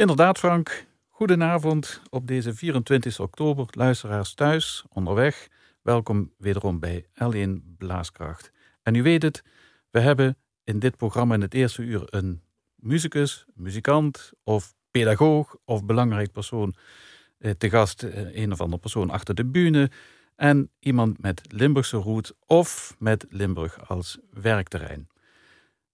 [0.00, 0.86] Inderdaad, Frank.
[1.08, 5.48] Goedenavond op deze 24 oktober, luisteraars thuis, onderweg.
[5.82, 8.50] Welkom wederom bij L1 Blaaskracht.
[8.82, 9.42] En u weet het,
[9.90, 12.42] we hebben in dit programma in het eerste uur een
[12.74, 16.74] muzikus, muzikant of pedagoog of belangrijk persoon
[17.38, 19.90] eh, te gast, eh, een of andere persoon achter de bühne
[20.36, 25.08] en iemand met Limburgse roet of met Limburg als werkterrein.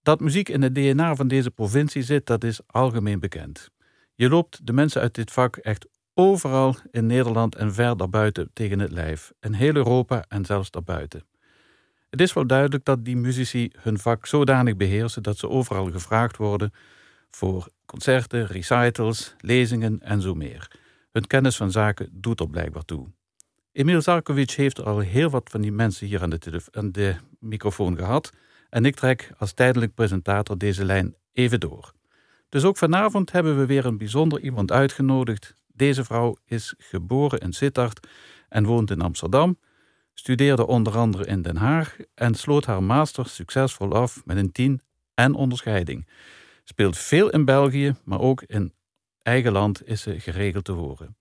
[0.03, 3.75] Dat muziek in het DNA van deze provincie zit, dat is algemeen bekend.
[4.17, 8.79] Je loopt de mensen uit dit vak echt overal in Nederland en ver daarbuiten tegen
[8.79, 9.33] het lijf.
[9.41, 11.25] In heel Europa en zelfs daarbuiten.
[12.11, 16.37] Het is wel duidelijk dat die muzici hun vak zodanig beheersen dat ze overal gevraagd
[16.37, 16.73] worden
[17.31, 20.71] voor concerten, recitals, lezingen en zo meer.
[21.13, 23.09] Hun kennis van zaken doet er blijkbaar toe.
[23.73, 27.97] Emil Zarkovic heeft al heel wat van die mensen hier aan de, aan de microfoon
[27.97, 28.33] gehad
[28.71, 31.96] en ik trek als tijdelijk presentator deze lijn even door.
[32.57, 35.55] Dus ook vanavond hebben we weer een bijzonder iemand uitgenodigd.
[35.73, 38.07] Deze vrouw is geboren in Sittard
[38.49, 39.59] en woont in Amsterdam,
[40.15, 44.81] studeerde onder andere in Den Haag en sloot haar master succesvol af met een 10
[45.15, 46.09] en onderscheiding.
[46.65, 48.73] Speelt veel in België, maar ook in
[49.23, 51.17] eigen land is ze geregeld te horen.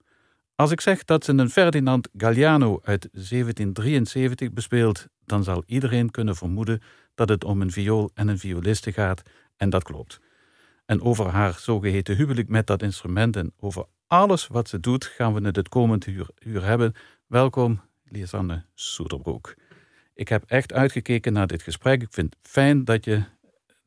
[0.55, 6.35] Als ik zeg dat ze een Ferdinand Galliano uit 1773 bespeelt, dan zal iedereen kunnen
[6.35, 6.81] vermoeden
[7.15, 9.21] dat het om een viool en een violiste gaat,
[9.57, 10.19] en dat klopt.
[10.85, 15.33] En over haar zogeheten huwelijk met dat instrument en over alles wat ze doet, gaan
[15.33, 16.93] we het het komend uur, uur hebben.
[17.27, 19.55] Welkom, Lisanne Soederbroek.
[20.13, 22.01] Ik heb echt uitgekeken naar dit gesprek.
[22.01, 23.23] Ik vind het fijn dat je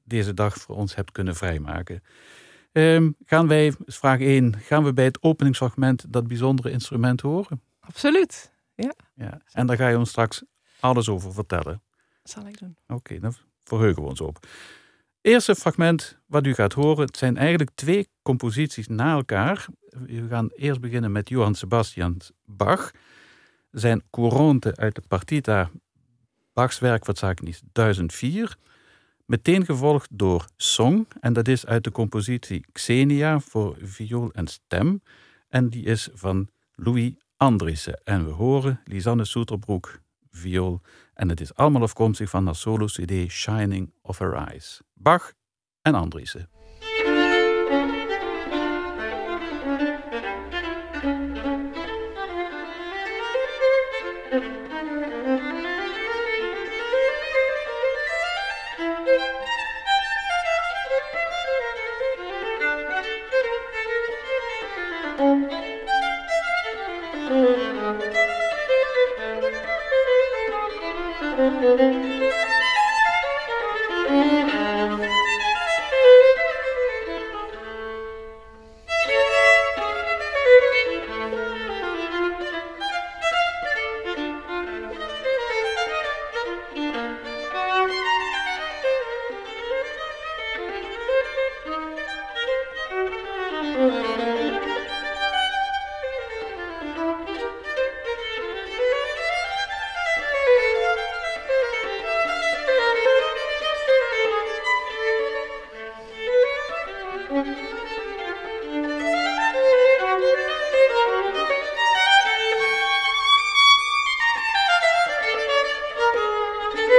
[0.05, 2.03] deze dag voor ons hebt kunnen vrijmaken.
[2.73, 7.63] Um, gaan wij, vraag 1, gaan we bij het openingsfragment dat bijzondere instrument horen?
[7.81, 8.95] Absoluut, ja.
[9.15, 9.41] ja.
[9.53, 10.45] En daar ga je ons straks
[10.81, 11.83] alles over vertellen.
[12.23, 12.77] Dat zal ik doen.
[12.87, 14.47] Oké, dan verheugen we ons op.
[15.29, 19.67] Eerste fragment wat u gaat horen, het zijn eigenlijk twee composities na elkaar.
[20.07, 22.91] We gaan eerst beginnen met Johann Sebastian Bach.
[23.71, 25.71] Zijn Couronte uit de Partita,
[26.53, 28.57] Bachs werk wat zaken is 1004.
[29.25, 35.03] Meteen gevolgd door Song, en dat is uit de compositie Xenia voor viool en stem.
[35.49, 38.01] En die is van Louis Andriessen.
[38.05, 40.01] En we horen Lisanne Soeterbroek,
[40.31, 40.81] viool.
[41.19, 44.81] En het is allemaal afkomstig van haar solo-cd Shining of Her Eyes.
[44.95, 45.33] Bach
[45.83, 46.58] en Andriessen.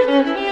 [0.10, 0.49] Música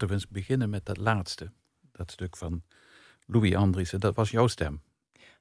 [0.00, 1.52] laten we eens beginnen met dat laatste.
[1.92, 2.62] Dat stuk van
[3.26, 4.00] Louis Andriessen.
[4.00, 4.82] Dat was jouw stem.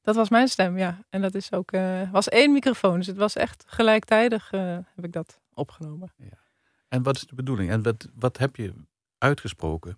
[0.01, 1.05] Dat was mijn stem, ja.
[1.09, 2.97] En dat is ook, uh, was één microfoon.
[2.97, 6.13] Dus het was echt gelijktijdig uh, heb ik dat opgenomen.
[6.15, 6.37] Ja.
[6.87, 7.69] En wat is de bedoeling?
[7.69, 8.73] En wat, wat heb je
[9.17, 9.97] uitgesproken?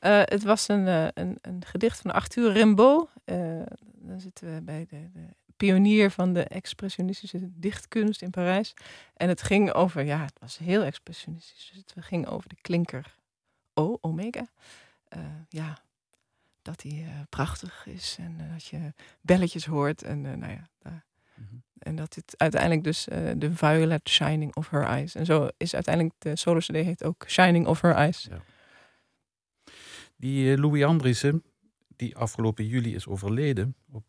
[0.00, 3.08] Uh, het was een, een, een, gedicht van Arthur Rimbaud.
[3.84, 5.26] dan zitten we bij de, de,
[5.56, 8.74] pionier van de expressionistische dichtkunst in Parijs.
[9.14, 11.70] En het ging over, ja, het was heel expressionistisch.
[11.72, 13.14] Dus het ging over de klinker
[13.74, 14.46] O, omega.
[15.48, 15.82] ja,
[16.62, 20.02] dat hij uh, prachtig is en uh, dat je belletjes hoort.
[20.02, 20.68] En, nou ja.
[21.36, 21.62] Mm -hmm.
[21.78, 23.04] en dat dit uiteindelijk dus
[23.36, 25.14] de Violet Shining of Her Eyes.
[25.14, 28.26] En zo is uiteindelijk de solo CD heet ook Shining of Her Eyes.
[28.30, 28.42] Ja.
[30.16, 31.42] Die Louis Andriessen,
[31.96, 34.04] die afgelopen juli is overleden op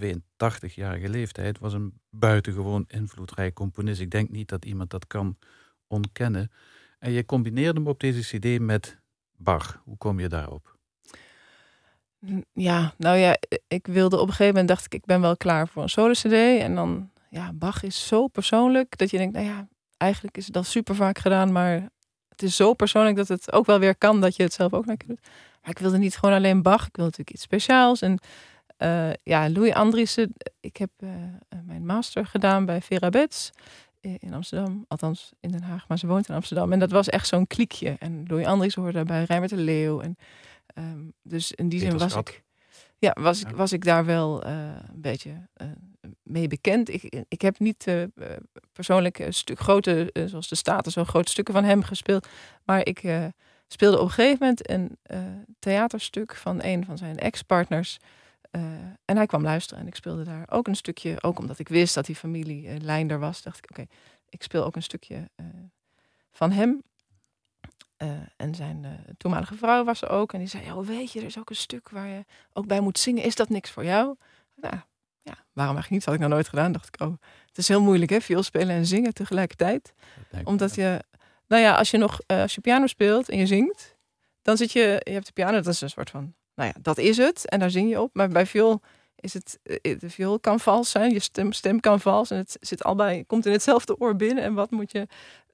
[0.00, 4.00] 82-jarige leeftijd, was een buitengewoon invloedrijk componist.
[4.00, 5.36] Ik denk niet dat iemand dat kan
[5.86, 6.50] ontkennen.
[6.98, 9.00] En je combineerde hem op deze CD met
[9.42, 9.80] Bach.
[9.84, 10.76] Hoe kom je daarop?
[12.52, 13.36] Ja, nou ja,
[13.68, 16.12] ik wilde op een gegeven moment dacht ik, ik ben wel klaar voor een solo
[16.12, 16.60] CD.
[16.60, 20.56] En dan, ja, Bach is zo persoonlijk dat je denkt, nou ja, eigenlijk is het
[20.56, 21.88] al super vaak gedaan, maar
[22.28, 24.86] het is zo persoonlijk dat het ook wel weer kan dat je het zelf ook
[24.86, 25.28] lekker doet.
[25.62, 28.02] Maar ik wilde niet gewoon alleen Bach, ik wilde natuurlijk iets speciaals.
[28.02, 28.18] En
[28.78, 31.10] uh, ja, Louis Andriessen, ik heb uh,
[31.64, 33.50] mijn master gedaan bij Vera Bets
[34.02, 36.72] in Amsterdam, althans in Den Haag, maar ze woont in Amsterdam.
[36.72, 37.96] En dat was echt zo'n kliekje.
[37.98, 40.16] En Louis Andriessen hoorde daarbij, Rijmert de Leeuw en
[40.74, 42.42] Um, dus in die zin was ik,
[42.98, 44.52] ja, was, Ik, was ik daar wel uh,
[44.88, 45.68] een beetje uh,
[46.22, 46.88] mee bekend.
[46.88, 48.02] Ik, ik heb niet uh,
[48.72, 52.28] persoonlijk een stuk grote, zoals de Staten, zo grote stukken van hem gespeeld.
[52.64, 53.02] Maar ik
[53.68, 54.98] speelde op een gegeven moment een
[55.58, 57.98] theaterstuk van een van zijn ex-partners.
[59.04, 61.22] En hij kwam luisteren en ik speelde daar ook een stukje.
[61.22, 63.96] Ook omdat ik wist dat die familie lijn er was, dacht ik: oké, okay,
[64.28, 65.30] ik speel ook een stukje
[66.30, 66.82] van hem.
[68.02, 70.32] Uh, en zijn uh, toenmalige vrouw was er ook.
[70.32, 72.80] En die zei, oh weet je, er is ook een stuk waar je ook bij
[72.80, 73.24] moet zingen.
[73.24, 74.16] Is dat niks voor jou?
[74.54, 74.74] Nou,
[75.22, 76.04] ja, waarom eigenlijk niet?
[76.04, 76.72] Dat had ik nog nooit gedaan.
[76.72, 77.12] dacht ik, oh,
[77.46, 79.92] het is heel moeilijk hè, viool spelen en zingen tegelijkertijd.
[80.44, 81.02] Omdat je,
[81.46, 83.96] nou ja, als je nog, uh, als je piano speelt en je zingt,
[84.42, 86.98] dan zit je, je hebt de piano, dat is een soort van, nou ja, dat
[86.98, 87.48] is het.
[87.48, 88.10] En daar zing je op.
[88.14, 88.80] Maar bij viool
[89.16, 92.30] is het, de viool kan vals zijn, je stem, stem kan vals.
[92.30, 94.44] En het zit al bij, komt in hetzelfde oor binnen.
[94.44, 95.06] En wat moet je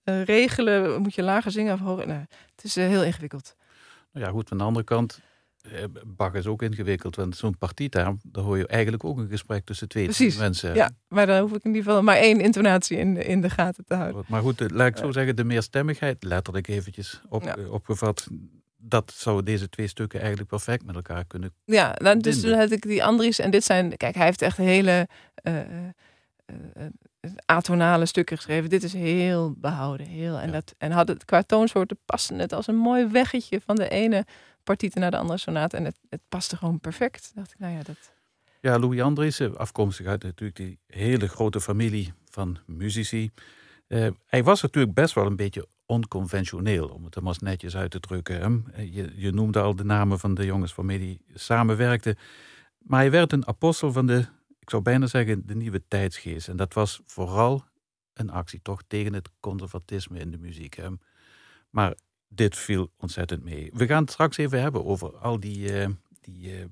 [0.05, 1.02] uh, regelen?
[1.02, 2.06] Moet je lager zingen of hoger?
[2.06, 2.20] Nou,
[2.55, 3.55] het is uh, heel ingewikkeld.
[4.12, 4.49] Nou ja, goed.
[4.49, 5.20] Van de andere kant,
[5.62, 7.16] eh, Bach is ook ingewikkeld.
[7.16, 10.36] Want zo'n partita, daar hoor je eigenlijk ook een gesprek tussen twee Precies.
[10.36, 10.74] mensen.
[10.74, 13.50] Ja, maar dan hoef ik in ieder geval maar één intonatie in, de, in de
[13.50, 14.24] gaten te houden.
[14.29, 17.56] Maar goed, laat ik zo zeggen, de meerstemmigheid, letterlijk eventjes op, ja.
[17.70, 18.29] opgevat
[18.81, 21.55] dat zou deze twee stukken eigenlijk perfect met elkaar kunnen.
[21.65, 24.56] Ja, nou, dus toen had ik die Andries en dit zijn, kijk, hij heeft echt
[24.56, 25.08] hele
[25.43, 26.87] uh, uh,
[27.44, 28.70] atonale stukken geschreven.
[28.70, 30.06] Dit is heel behouden.
[30.06, 30.53] Heel, en, ja.
[30.53, 34.25] dat, en had het qua toonsoorten passen het als een mooi weggetje van de ene
[34.63, 35.77] partieten naar de andere sonate.
[35.77, 37.31] En het, het paste gewoon perfect.
[37.35, 38.13] Dacht ik, nou ja, dat...
[38.61, 43.31] Ja, Louis Andriessen, afkomstig uit natuurlijk die hele grote familie van muzici.
[43.89, 47.90] Uh, hij was natuurlijk best wel een beetje onconventioneel, om het er maar netjes uit
[47.90, 48.64] te drukken.
[48.76, 52.16] Je, je noemde al de namen van de jongens waarmee hij samenwerkte.
[52.78, 54.26] Maar hij werd een apostel van de
[54.68, 56.48] ik zou bijna zeggen, de nieuwe tijdsgeest.
[56.48, 57.64] En dat was vooral
[58.12, 60.74] een actie toch tegen het conservatisme in de muziek.
[60.74, 60.88] Hè.
[61.70, 61.94] Maar
[62.28, 63.70] dit viel ontzettend mee.
[63.74, 65.86] We gaan het straks even hebben over al die, uh,
[66.20, 66.64] die uh,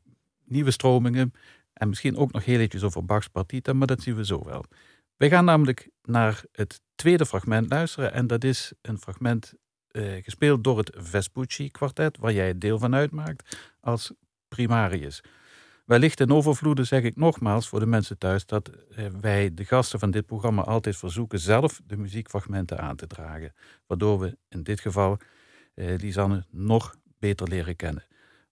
[0.44, 1.32] nieuwe stromingen.
[1.73, 4.64] En misschien ook nog heel eventjes over Bach's partita, maar dat zien we zo wel.
[5.16, 8.12] We gaan namelijk naar het tweede fragment luisteren.
[8.12, 9.54] En dat is een fragment
[9.92, 14.12] uh, gespeeld door het Vespucci kwartet, waar jij deel van uitmaakt als
[14.49, 15.23] primarius.
[15.85, 19.99] Wellicht in overvloede zeg ik nogmaals voor de mensen thuis dat eh, wij de gasten
[19.99, 23.52] van dit programma altijd verzoeken zelf de muziekfragmenten aan te dragen.
[23.87, 25.18] Waardoor we in dit geval
[25.75, 28.04] eh, Lisanne nog beter leren kennen.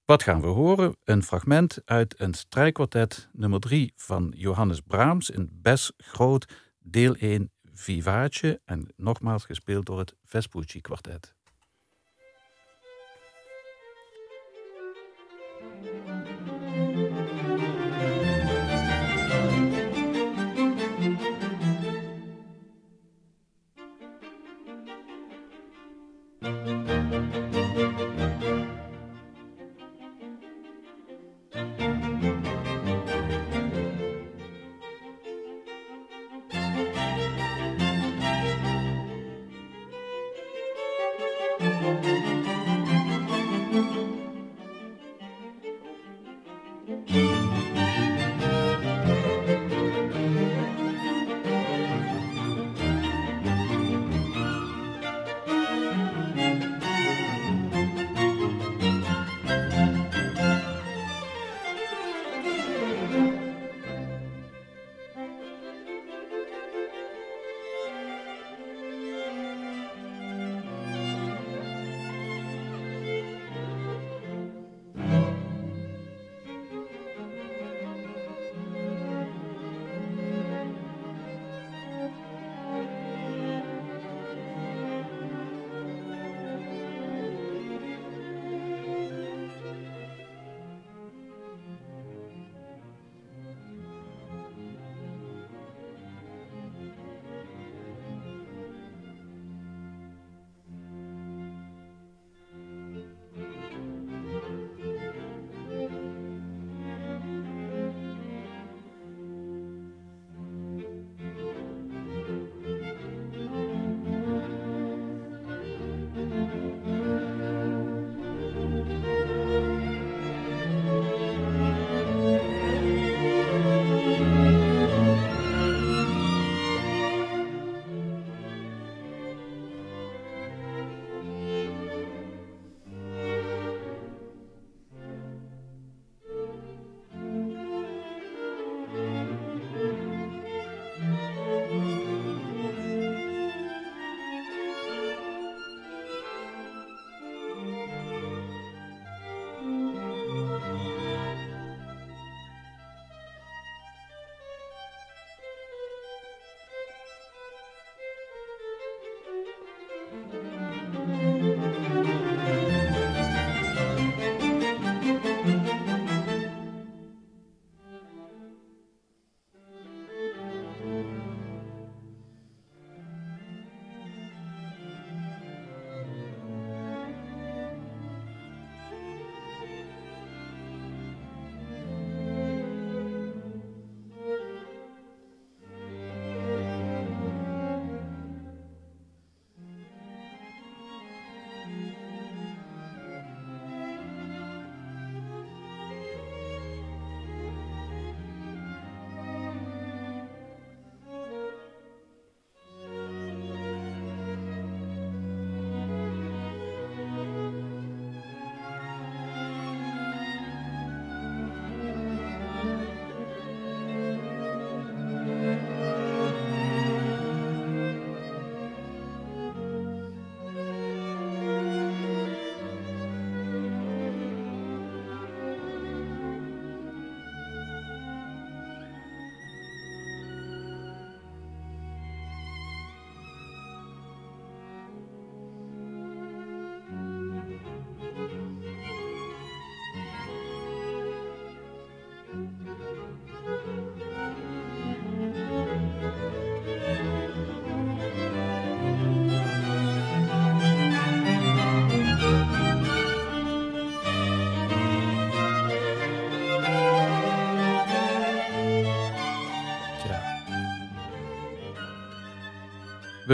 [0.05, 0.97] Wat gaan we horen?
[1.05, 7.53] Een fragment uit een strijkkwartet nummer 3 van Johannes Brahms in Bes Groot, deel 1
[7.73, 11.35] Vivace en nogmaals gespeeld door het Vespucci kwartet.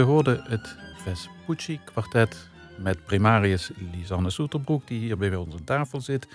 [0.01, 6.27] We hoorden het Vespucci kwartet met primarius Lisanne Soeterbroek, die hier bij aan tafel zit,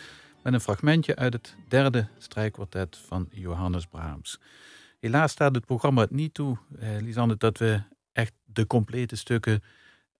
[0.42, 4.40] met een fragmentje uit het derde strijkkwartet van Johannes Brahms.
[5.00, 7.82] Helaas staat het programma het niet toe, eh, Lisanne, dat we
[8.12, 9.62] echt de complete stukken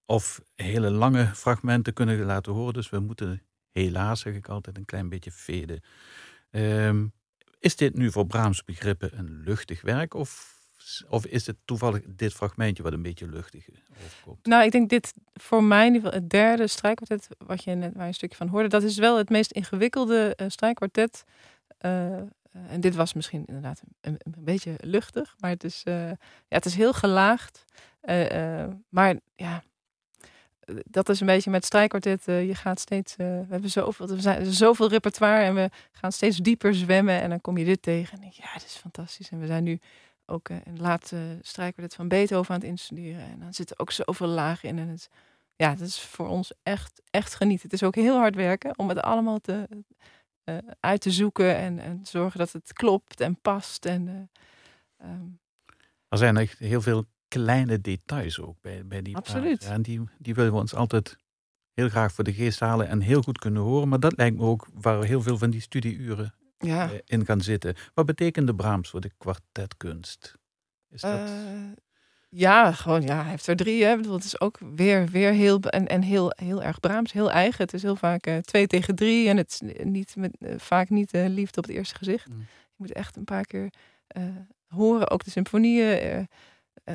[0.07, 2.75] of hele lange fragmenten kunnen laten horen.
[2.75, 5.81] Dus we moeten helaas, zeg ik altijd, een klein beetje veden.
[6.51, 7.13] Um,
[7.59, 10.56] is dit nu voor Brahms begrippen een luchtig werk of
[11.09, 13.69] of is het toevallig dit fragmentje wat een beetje luchtig
[14.05, 14.47] overkomt?
[14.47, 17.93] Nou, ik denk dit voor mij in ieder geval het derde strijkkwartet, wat je net
[17.93, 21.25] waar je een stukje van hoorde, dat is wel het meest ingewikkelde uh, strijkkwartet.
[21.81, 22.17] Uh,
[22.69, 26.17] en dit was misschien inderdaad een, beetje luchtig, maar het is, ja,
[26.49, 27.65] het is heel gelaagd.
[28.89, 29.63] maar ja,
[30.85, 32.25] dat is een beetje met strijkkwartet.
[32.25, 36.75] je gaat steeds, we hebben zoveel, we zijn, zoveel repertoire en we gaan steeds dieper
[36.75, 38.15] zwemmen en dan kom je dit tegen.
[38.15, 39.31] En denk, ja, dit is fantastisch.
[39.31, 39.81] En we zijn nu
[40.27, 43.25] ook uh, in laatste strijkkwartet van Beethoven aan het instuderen.
[43.25, 44.79] En dan zitten ook zoveel lagen in.
[44.79, 45.09] En het,
[45.57, 47.65] ja, dat is voor ons echt, echt genieten.
[47.71, 49.69] Het is ook heel hard werken om het allemaal te,
[50.45, 53.85] uh, uit te zoeken en, en zorgen dat het klopt en past.
[53.87, 54.07] En,
[55.03, 55.41] uh, um...
[56.09, 59.65] Er zijn echt heel veel kleine details ook bij, bij die Absoluut.
[59.65, 61.17] en die, die willen we ons altijd
[61.73, 63.89] heel graag voor de geest halen en heel goed kunnen horen.
[63.89, 66.91] Maar dat lijkt me ook waar heel veel van die studieuren ja.
[66.91, 67.75] Eh, in gaan zitten.
[67.95, 70.35] Wat betekende Brahms voor de kwartetkunst?
[70.91, 71.29] Is dat...
[71.29, 71.73] Uh,
[72.29, 73.85] ja, gewoon, ja, hij heeft er drie.
[73.85, 73.97] Hè.
[73.97, 77.65] bedoel, het is ook weer, weer heel, en, en heel, heel erg Brahms, heel eigen.
[77.65, 80.91] Het is heel vaak uh, twee tegen drie en het is niet met, uh, vaak
[80.91, 82.29] niet uh, liefde op het eerste gezicht.
[82.29, 82.39] Mm.
[82.39, 83.71] Je moet echt een paar keer
[84.67, 86.29] horen, ook de symfonieën.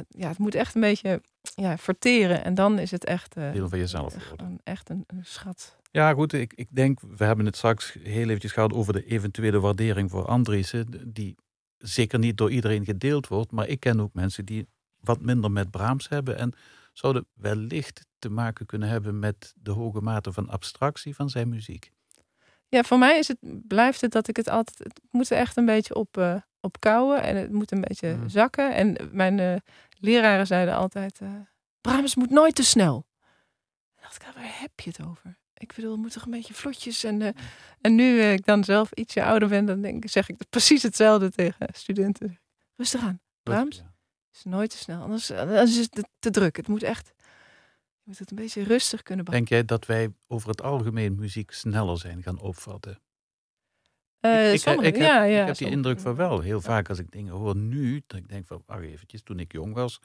[0.08, 1.22] ja, het moet echt een beetje
[1.56, 3.34] ja, verteren en dan is het echt...
[3.34, 4.15] Deel van jezelf.
[4.63, 5.80] echt een, een schat.
[5.91, 6.33] Ja, goed.
[6.33, 10.25] Ik, ik denk, we hebben het straks heel eventjes gehad over de eventuele waardering voor
[10.25, 11.36] Andriessen, die
[11.77, 13.51] zeker niet door iedereen gedeeld wordt.
[13.51, 14.67] Maar ik ken ook mensen die
[15.00, 16.53] wat minder met Brahms hebben en
[16.93, 21.91] zouden wellicht te maken kunnen hebben met de hoge mate van abstractie van zijn muziek.
[22.67, 25.57] Ja, voor mij is het, blijft het dat ik het altijd, het moet er echt
[25.57, 28.29] een beetje op, uh, op kouwen en het moet een beetje mm.
[28.29, 28.75] zakken.
[28.75, 29.55] En mijn uh,
[30.00, 31.29] leraren zeiden altijd, uh,
[31.81, 33.05] Brahms moet nooit te snel.
[33.95, 35.40] En dacht ik, waar heb je het over?
[35.62, 37.03] Ik bedoel, het moet toch een beetje vlotjes.
[37.03, 37.30] En, uh,
[37.82, 41.32] en nu uh, ik dan zelf ietsje ouder ben, dan denk, zeg ik precies hetzelfde
[41.32, 42.39] tegen studenten.
[42.75, 43.22] Rustig aan.
[43.44, 43.94] Brahms ja.
[44.34, 45.01] is nooit te snel.
[45.01, 46.56] Anders, anders is het te druk.
[46.56, 49.58] Het moet echt, je moet het een beetje rustig kunnen behandelen.
[49.58, 53.01] Denk jij dat wij over het algemeen muziek sneller zijn gaan opvatten?
[54.22, 56.41] Uh, ik, ik, ja, heb, ja, ik heb die indruk van wel.
[56.41, 59.51] Heel vaak als ik dingen hoor nu, dat ik denk van, wacht eventjes, toen ik
[59.51, 60.00] jong was,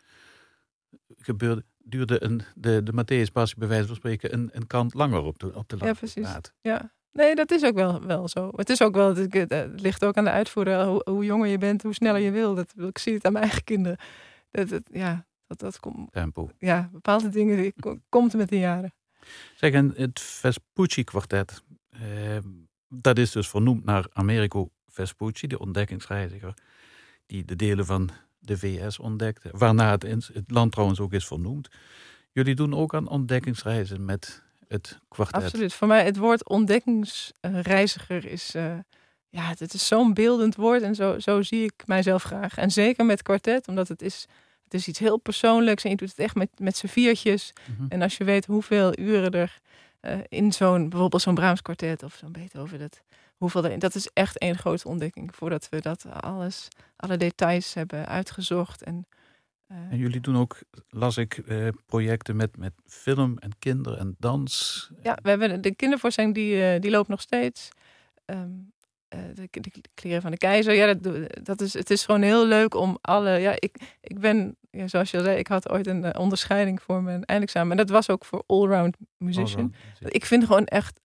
[1.17, 5.39] gebeurde, duurde een, de, de Matthäus bij wijze van spreken een, een kant langer op
[5.39, 6.29] de, op de Ja, precies.
[6.61, 6.95] Ja.
[7.13, 8.51] Nee, dat is ook wel, wel zo.
[8.57, 10.85] Het is ook wel, het, het ligt ook aan de uitvoerder.
[10.85, 12.55] Hoe, hoe, jonger je bent, hoe sneller je wil.
[12.55, 13.99] Dat, ik zie het aan mijn eigen kinderen.
[14.51, 16.13] Dat, dat, ja, dat, dat komt.
[16.13, 16.51] Tempo.
[16.59, 17.75] Ja, bepaalde dingen die
[18.09, 18.95] komt met de jaren.
[19.55, 22.39] Zeg, en het Vespucci kwartet, eh,
[22.89, 26.55] dat is dus vernoemd naar Americo Vespucci, de ontdekkingsreiziger,
[27.27, 28.11] die de delen van
[28.47, 29.51] de VS ontdekte.
[29.53, 31.69] Waarna het, het land trouwens ook is vernoemd.
[32.33, 35.43] Jullie doen ook aan ontdekkingsreizen met het kwartet.
[35.43, 35.75] Absoluut.
[35.75, 38.55] Voor mij het woord ontdekkingsreiziger is...
[38.55, 38.75] Uh,
[39.29, 42.57] ja, het is zo'n beeldend woord en zo, zo zie ik mijzelf graag.
[42.57, 44.27] En zeker met kwartet, omdat het is,
[44.65, 47.53] het is iets heel persoonlijks en je doet het echt met, met z'n viertjes.
[47.77, 47.87] Mhm.
[47.89, 49.59] En als je weet hoeveel uren er
[50.01, 53.03] uh, in zo'n, bijvoorbeeld zo'n Brahms kwartet of zo'n Beethoven, dat,
[53.37, 53.79] hoeveel erin.
[53.79, 58.83] Dat is echt één grote ontdekking voordat we dat alles, alle details hebben uitgezocht.
[58.83, 59.07] En,
[59.69, 59.77] uh...
[59.77, 64.91] en jullie doen ook, las ik, uh, projecten met, met film en kinderen en dans.
[65.03, 67.69] Ja, we hebben de kindervoorstelling die, uh, die loopt nog steeds.
[68.27, 68.75] Um,
[69.09, 70.75] de, de, kleren van de keizer.
[70.75, 73.31] Ja, dat, dat is, het is gewoon heel leuk om alle.
[73.31, 77.03] Ja, ik, ik ben, ja, zoals je al zei, ik had ooit een onderscheiding voor
[77.03, 77.71] mijn eindexamen.
[77.71, 79.75] En dat was ook voor allround musician.
[80.03, 81.01] All ik vind gewoon echt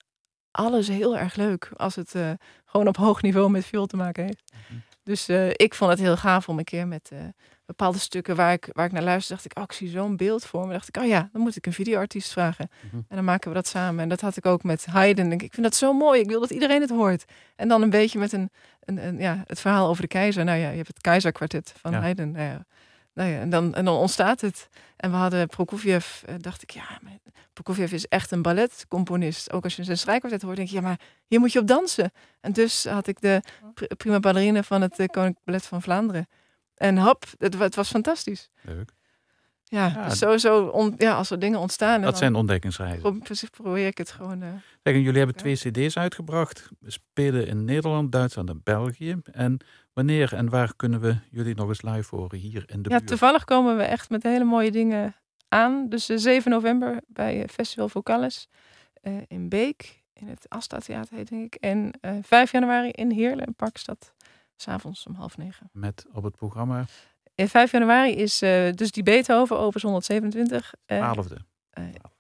[0.52, 2.32] alles heel erg leuk als het uh,
[2.66, 4.52] gewoon op hoog niveau met veel te maken heeft.
[4.52, 4.80] Mhm.
[5.04, 7.20] Dus uh, ik vond het heel gaaf om een keer met uh,
[7.66, 10.46] bepaalde stukken waar ik, waar ik naar luisterde, dacht ik, oh, ik zie zo'n beeld
[10.46, 10.74] voor me.
[10.74, 12.70] dacht ik, oh ja, dan moet ik een videoartiest vragen.
[12.82, 12.96] Mhm.
[12.96, 14.04] En dan maken we dat samen.
[14.04, 15.30] En dat had ik ook met Haydn.
[15.30, 16.22] Denk ik, ik vind dat zo mooi.
[16.22, 17.26] Ik wil dat iedereen het hoort.
[17.56, 20.44] En dan een beetje met een, een, een ja, het verhaal over de keizer.
[20.44, 22.00] Nou ja, je hebt het keizerkwartet van ja.
[22.00, 22.32] Haydn.
[22.32, 22.66] Nou ja,
[23.14, 24.70] nou ja, en, dan, en dan ontstaat het.
[24.98, 27.00] En we hadden Prokofjev, dacht ik, ja,
[27.54, 29.52] Prokofjev is echt een balletcomponist.
[29.52, 32.12] Ook als je zijn strijkkwartet hoort, denk je, ja, maar hier moet je op dansen.
[32.42, 33.42] En dus had ik de
[33.98, 36.28] prima ballerine van het uh, Koninklijk Ballet van Vlaanderen.
[36.76, 38.50] En hop, het, het was fantastisch.
[38.62, 38.92] Leuk.
[39.64, 42.02] Ja, ja dus sowieso, on, ja, als er dingen ontstaan.
[42.02, 43.20] Dat zijn ontdekkingsreizen.
[43.20, 44.44] Precies, probeer ik het gewoon.
[44.44, 46.70] Uh, jullie hebben twee cd's uitgebracht.
[46.80, 49.18] We spelen in Nederland, Duitsland en België.
[49.32, 49.58] En
[49.94, 53.44] wanneer en waar kunnen we jullie nog eens live horen hier in de ja, toevallig
[53.44, 55.16] komen we echt met hele mooie dingen
[55.52, 55.90] aan.
[55.90, 58.48] Dus 7 november bij Festival Vocales
[59.28, 60.04] in Beek.
[60.14, 61.62] In het Asta Theater heet denk ik.
[61.62, 64.14] En 5 januari in Heerlen, Parkstad.
[64.56, 65.70] S'avonds om half negen.
[65.72, 66.86] Met op het programma?
[67.36, 68.40] In 5 januari is
[68.76, 70.74] dus die Beethoven, Opus 127.
[70.86, 71.50] 12e.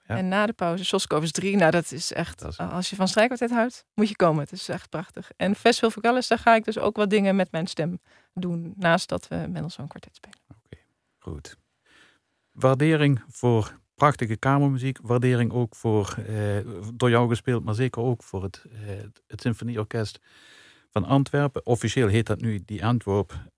[0.05, 1.55] En na de pauze Soskovers 3.
[1.55, 4.41] Nou, dat is echt, als je van strijkkwartet houdt, moet je komen.
[4.43, 5.31] Het is echt prachtig.
[5.37, 7.99] En Festival Vocalis, daar ga ik dus ook wat dingen met mijn stem
[8.33, 8.73] doen.
[8.75, 10.37] Naast dat we Mendelssohn kwartet spelen.
[10.49, 10.81] Oké,
[11.19, 11.57] goed.
[12.51, 14.99] Waardering voor prachtige kamermuziek.
[15.01, 16.35] Waardering ook voor, eh,
[16.93, 18.79] door jou gespeeld, maar zeker ook voor het, eh,
[19.27, 20.19] het Symfonieorkest
[20.89, 21.65] van Antwerpen.
[21.65, 23.49] Officieel heet dat nu die Antwerp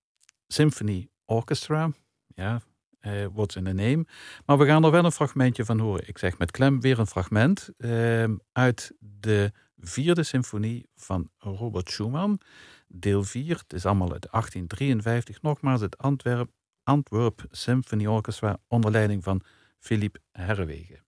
[0.47, 1.91] Symphony Orchestra.
[2.35, 2.61] Ja,
[3.01, 4.05] uh, what's in the name.
[4.45, 6.07] Maar we gaan er wel een fragmentje van horen.
[6.07, 12.39] Ik zeg met klem weer een fragment uh, uit de vierde symfonie van Robert Schumann.
[12.87, 15.41] Deel 4, het is allemaal uit 1853.
[15.41, 16.49] Nogmaals het Antwerp,
[16.83, 19.41] Antwerp Symphony Orchestra onder leiding van
[19.79, 21.03] Philippe Herwegen.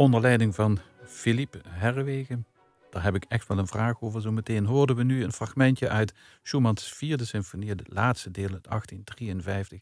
[0.00, 2.46] Onder leiding van Philippe Herwegen.
[2.90, 4.20] Daar heb ik echt wel een vraag over.
[4.20, 8.64] Zo meteen hoorden we nu een fragmentje uit Schumanns vierde symfonie, het laatste deel, het
[8.64, 9.80] 1853.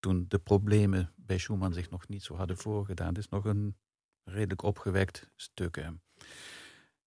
[0.00, 3.08] Toen de problemen bij Schumann zich nog niet zo hadden voorgedaan.
[3.08, 3.76] Het is nog een
[4.24, 5.84] redelijk opgewekt stuk.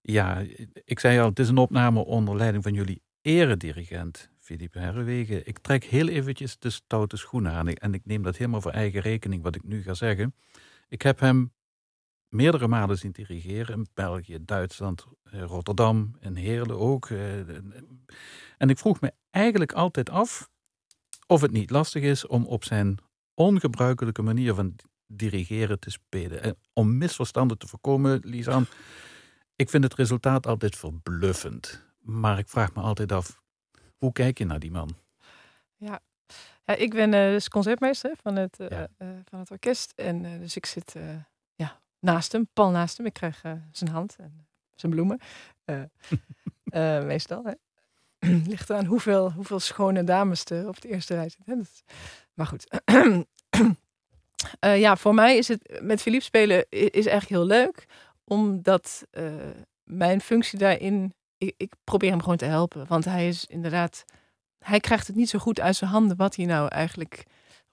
[0.02, 0.44] Ja,
[0.86, 5.48] ik zei al, het is een opname onder leiding van jullie eredirigent, Philippe Herwegen.
[5.48, 9.02] Ik trek heel eventjes de stoute schoenen aan en ik neem dat helemaal voor eigen
[9.02, 10.36] rekening wat ik nu ga zeggen.
[10.90, 11.52] Ik heb hem
[12.30, 17.10] meerdere malen zien dirigeren in België, Duitsland, eh, Rotterdam en Heerlen ook.
[17.10, 17.40] eh,
[18.58, 20.50] En ik vroeg me eigenlijk altijd af
[21.28, 22.98] of het niet lastig is om op zijn
[23.34, 24.76] ongebruikelijke manier van
[25.08, 26.42] dirigeren te spelen.
[26.44, 28.66] En om misverstanden te voorkomen, Lisan,
[29.56, 31.86] ik vind het resultaat altijd verbluffend.
[32.00, 33.42] Maar ik vraag me altijd af,
[33.98, 34.90] hoe kijk je naar die man?
[35.76, 36.00] Ja,
[36.66, 38.88] ik ben eh, dus concertmeester van het, Ja.
[39.30, 39.92] van het orkest.
[39.96, 41.28] En dus ik zit ja,
[42.00, 43.06] naast hem, pal naast hem.
[43.06, 45.20] Ik krijg eh, zijn hand en zijn bloemen.
[45.66, 45.82] Eh,
[46.98, 47.44] eh, meestal.
[47.46, 47.52] Hè.
[48.48, 51.60] Ligt eraan hoeveel, hoeveel schone dames er op de eerste rij zitten.
[51.60, 51.84] is-
[52.34, 52.68] maar goed.
[54.60, 57.86] Ja, voor mij is het met Philippe spelen i- is eigenlijk heel leuk.
[58.24, 59.04] Omdat
[59.84, 61.14] mijn functie daarin...
[61.38, 62.88] Ik, ik probeer hem gewoon te helpen.
[62.88, 64.04] Want hij is inderdaad
[64.60, 67.24] hij krijgt het niet zo goed uit zijn handen wat hij nou eigenlijk,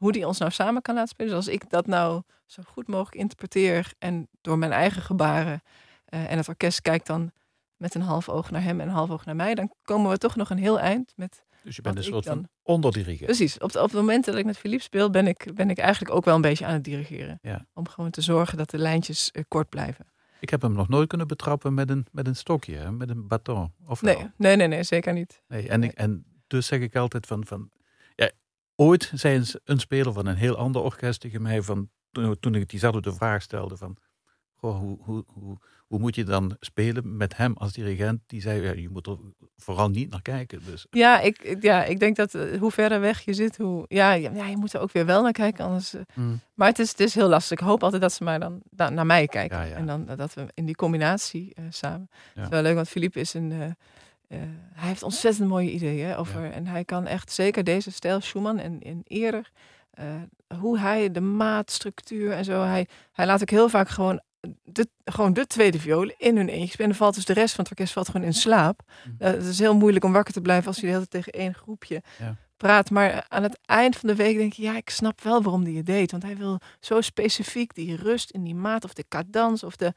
[0.04, 1.34] hoe hij ons nou samen kan laten spelen.
[1.34, 5.62] Dus als ik dat nou zo goed mogelijk interpreteer en door mijn eigen gebaren
[6.04, 7.30] eh, en het orkest kijkt dan
[7.76, 10.18] met een half oog naar hem en een half oog naar mij, dan komen we
[10.18, 11.44] toch nog een heel eind met.
[11.62, 13.24] Dus je bent een soort van dan- onderdirigent.
[13.24, 15.78] Precies, op, de, op het moment dat ik met Philippe speel, ben ik, ben ik
[15.78, 17.38] eigenlijk ook wel een beetje aan het dirigeren.
[17.42, 17.66] Ja.
[17.74, 20.06] Om gewoon te zorgen dat de lijntjes eh, kort blijven.
[20.40, 23.28] Ik heb hem nog nooit kunnen betrappen met een, met een stokje, hè, met een
[23.28, 23.72] baton.
[23.86, 24.02] Of?
[24.02, 25.42] Nee, nee, nee, nee, zeker niet.
[25.48, 25.88] Nee, en, Nee.
[25.88, 27.70] Ik, en dus zeg ik altijd van, van
[28.76, 31.90] ooit zei een, een speler van een heel ander orkest tegen mij van,
[32.40, 33.96] toen, ik diezelfde vraag stelde van,
[34.54, 38.20] goh, hoe, hoe, hoe, hoe moet je dan spelen met hem als dirigent?
[38.26, 39.18] Die zei, ja, je moet er
[39.56, 40.60] vooral niet naar kijken.
[40.64, 43.84] Dus Ja, ik, ja, ik denk dat eh, hoe verder weg je zit, hoe.
[43.88, 45.64] Ja, ja, je moet er ook weer wel naar kijken.
[45.64, 46.00] Anders, eh,
[46.54, 47.58] Maar het is, het is heel lastig.
[47.60, 49.58] Ik hoop altijd dat ze maar dan da- naar mij kijken.
[49.58, 49.74] Ja, ja.
[49.74, 52.08] En dan eh, dat we in die combinatie samen.
[52.34, 53.76] Het is wel leuk, want Philippe is een.
[54.34, 54.40] Eh,
[54.74, 56.50] hij heeft ontzettend mooie ideeën over.
[56.52, 59.50] En hij kan echt zeker deze stijl, Schumann en, en eerder.
[59.90, 60.04] eh,
[60.58, 62.62] hoe hij de maatstructuur en zo.
[62.62, 64.20] Hij, hij laat ook heel vaak gewoon
[64.64, 66.82] de, gewoon de tweede viool in hun eentje spelen.
[66.82, 68.80] En dan valt dus de rest van het orkest valt gewoon in slaap.
[69.18, 71.40] Eh, het is heel moeilijk om wakker te blijven als je de hele tijd tegen
[71.40, 72.36] één groepje Ja.
[72.56, 72.90] praat.
[72.90, 75.72] Maar aan het eind van de week denk je, ja, ik snap wel waarom hij
[75.72, 76.10] het deed.
[76.10, 79.92] Want hij wil zo specifiek die rust in die maat of de cadans of de...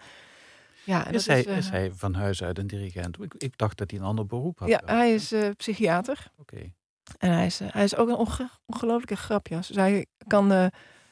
[0.87, 3.21] Ja, en is, dat hij, eh, is hij van huis uit een dirigent?
[3.21, 4.67] Ik, ik dacht dat hij een ander beroep had.
[4.67, 4.95] Ja, wel.
[4.95, 6.31] hij is eh, psychiater.
[6.37, 6.71] Oké.
[7.17, 9.67] En hij is, eh, hij is ook een onge ongelofelijke grapjas.
[9.67, 10.65] Dus hij kan, eh,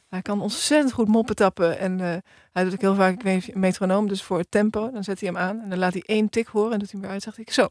[0.08, 1.80] hij kan ontzettend goed moppen tappen.
[1.80, 2.18] En eh,
[2.52, 4.92] hij doet ook heel vaak, ik weet metronoom, dus voor het tempo.
[4.92, 7.00] Dan zet hij hem aan en dan laat hij één tik horen en doet hij
[7.00, 7.24] hem weer uit.
[7.24, 7.70] Zegt ik, zo,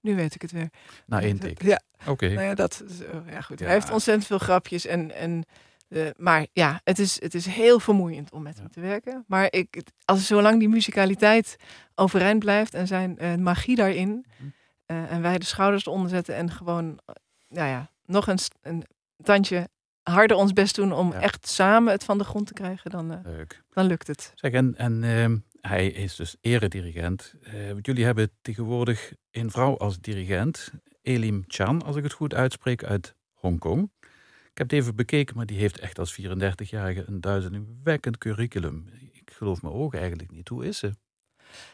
[0.00, 0.68] nu weet ik het weer.
[1.06, 1.62] Na één tik.
[1.62, 2.28] Ja, Oké.
[2.28, 3.58] nou ja, dat eh, ja goed.
[3.58, 3.64] Ja.
[3.64, 5.44] Hij heeft ontzettend veel grapjes en, en
[5.88, 8.62] eh, maar ja, het is, het is heel vermoeiend om met Ja.
[8.62, 9.24] hem te werken.
[9.26, 11.56] Maar ik, als zolang die musicaliteit
[11.94, 14.48] overeind blijft en zijn eh, magie daarin, Mhm.
[14.86, 16.98] eh, en wij de schouders eronder zetten en gewoon,
[17.48, 18.84] nou ja, nog een, een
[19.22, 19.68] tandje
[20.02, 21.20] harder ons best doen om Ja.
[21.20, 23.62] echt samen het van de grond te krijgen, dan, Leuk.
[23.70, 24.32] dan lukt het.
[24.34, 27.34] Zeg, en, en ehm, hij is dus eredirigent.
[27.72, 30.70] Want jullie hebben tegenwoordig een vrouw als dirigent,
[31.02, 33.90] Elim Chan, als ik het goed uitspreek, uit Hongkong.
[34.58, 38.86] Ik heb het even bekeken, maar die heeft echt als 34-jarige een duizendwekkend curriculum.
[39.12, 40.48] Ik geloof mijn ogen eigenlijk niet.
[40.48, 40.92] Hoe is ze?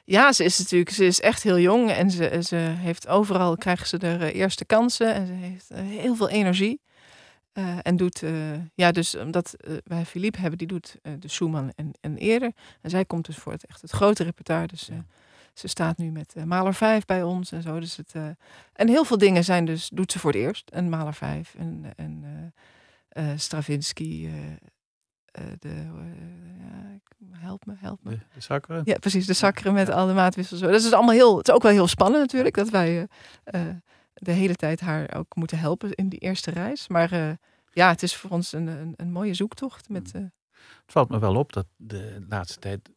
[0.04, 3.86] Ja, ze is natuurlijk, ze is echt heel jong en ze, ze heeft overal, krijgen
[3.86, 6.80] ze de eerste kansen en ze heeft eh, heel veel energie.
[7.52, 8.32] Eh, en doet, eh,
[8.74, 12.52] ja, dus omdat eh, wij Philippe hebben, die doet eh, de Schumann en, en eerder.
[12.80, 14.66] En zij komt dus voor het echt het grote repertoire.
[14.66, 15.04] Dus eh, Ja.
[15.54, 17.80] Ze staat nu met eh, Maler 5 bij ons en zo.
[17.80, 18.28] Dus het, eh,
[18.72, 20.70] en heel veel dingen zijn dus, doet ze voor het eerst.
[20.70, 22.24] En Maler 5 en, en
[23.08, 24.28] eh, Stravinsky.
[25.58, 25.90] de,
[27.30, 28.10] help me, help me.
[28.10, 28.82] De, de zakkeren?
[28.84, 29.26] Ja, precies.
[29.26, 30.60] De zakkeren met alle maatwissels.
[30.60, 31.36] Dat is allemaal heel.
[31.36, 33.08] Het is ook wel heel spannend natuurlijk dat wij
[34.14, 36.88] de hele tijd haar ook moeten helpen in die eerste reis.
[36.88, 37.38] Maar
[37.74, 39.88] ja, het is voor ons een, een, een mooie zoektocht.
[39.88, 42.90] Met, eh, Het valt me wel op dat de laatste tijd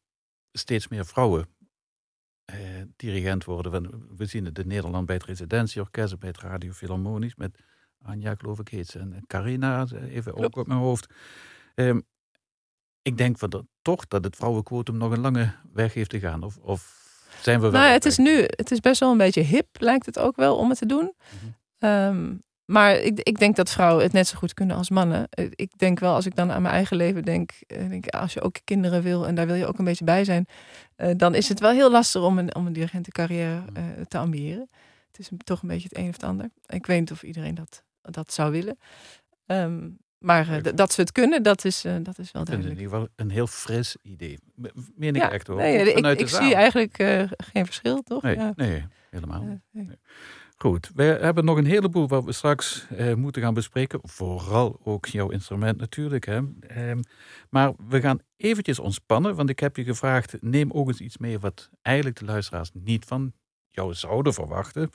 [0.52, 1.48] steeds meer vrouwen
[2.48, 2.58] eh,
[2.96, 3.72] dirigent worden.
[3.72, 7.58] Want We zien het in Nederland bij het residentieorkest, bij het Radio Philharmonisch, met
[8.02, 9.00] Anja, geloof ik, heet ze.
[9.00, 11.14] En Carina, even ook op mijn hoofd.
[11.76, 12.00] Ehm,
[13.02, 16.44] ik denk van dat, toch dat het vrouwenquotum nog een lange weg heeft te gaan.
[16.44, 17.06] Of, of
[17.42, 20.06] zijn we wel nou, het is nu, het is best wel een beetje hip, lijkt
[20.06, 21.14] het ook wel om het te doen.
[21.14, 21.52] Mhm.
[21.78, 22.36] Ehm,
[22.68, 25.28] maar ik, ik denk dat vrouwen het net zo goed kunnen als mannen.
[25.56, 28.42] Ik denk wel, als ik dan aan mijn eigen leven denk, eh, denk als je
[28.42, 30.46] ook kinderen wil en daar wil je ook een beetje bij zijn,
[30.96, 34.70] eh, dan is het wel heel lastig om een, om een dirigentencarrière eh, te ambiëren.
[35.08, 36.50] Het is toch een beetje het een of het ander.
[36.66, 38.78] Ik weet niet of iedereen dat, dat zou willen.
[39.46, 42.62] Ehm, maar dat ze het kunnen, dat is, dat is wel Ik vind het in
[42.62, 42.80] duidelijk.
[42.80, 44.38] ieder geval een heel fris idee.
[44.56, 45.58] Me- Meen ik Ja, echt hoor.
[45.58, 46.96] Nee, ik, zie eigenlijk
[47.38, 48.22] geen verschil, toch?
[48.22, 48.54] Nee, Ja.
[48.56, 49.60] nee helemaal.
[49.72, 49.90] Nee.
[50.60, 54.00] Goed, we hebben nog een heleboel wat we straks eh, moeten gaan bespreken.
[54.04, 56.26] Vooral ook jouw instrument natuurlijk.
[56.26, 56.42] Hè.
[56.60, 57.02] Ehm,
[57.50, 60.42] maar we gaan eventjes ontspannen, want ik heb je gevraagd...
[60.42, 63.34] neem ook eens iets mee wat eigenlijk de luisteraars niet van
[63.70, 64.90] jou zouden verwachten.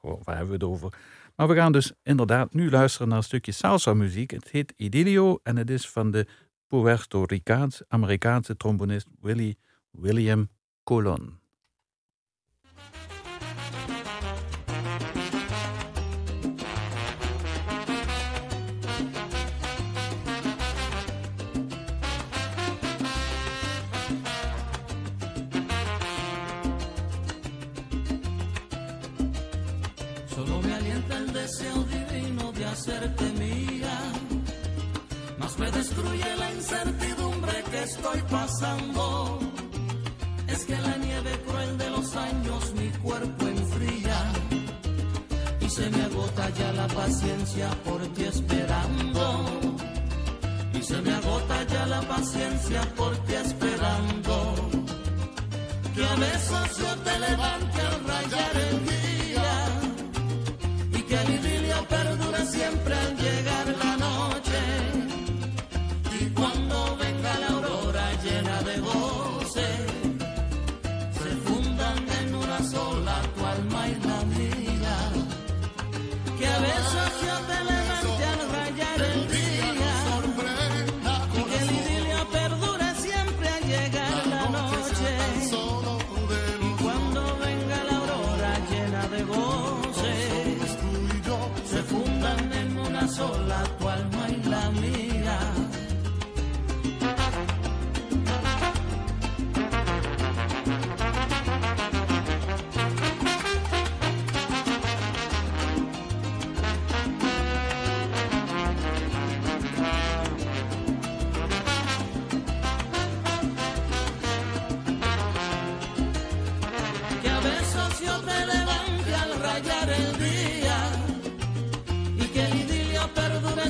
[0.00, 0.98] Waar hebben we het over?
[1.36, 4.30] Maar we gaan dus inderdaad nu luisteren naar een stukje salsa muziek.
[4.30, 6.26] Het heet Idilio en het is van de
[6.66, 9.58] Puerto Ricaans-Amerikaanse trombonist Willie
[9.90, 10.48] William
[10.84, 11.37] Colon.
[37.88, 39.38] Estoy pasando.
[40.46, 44.18] Es que la nieve cruel de los años mi cuerpo enfría
[45.60, 49.24] y se me agota ya la paciencia por ti esperando.
[50.78, 54.34] Y se me agota ya la paciencia por ti esperando.
[55.94, 58.67] Que a veces yo te levante al rayar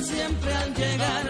[0.09, 1.28] siempre al llegar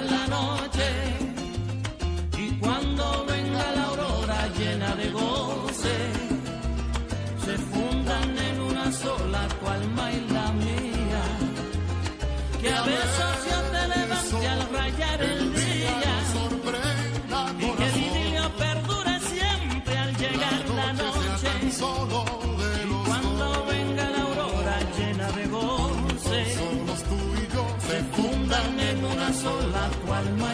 [30.06, 30.49] cual mar.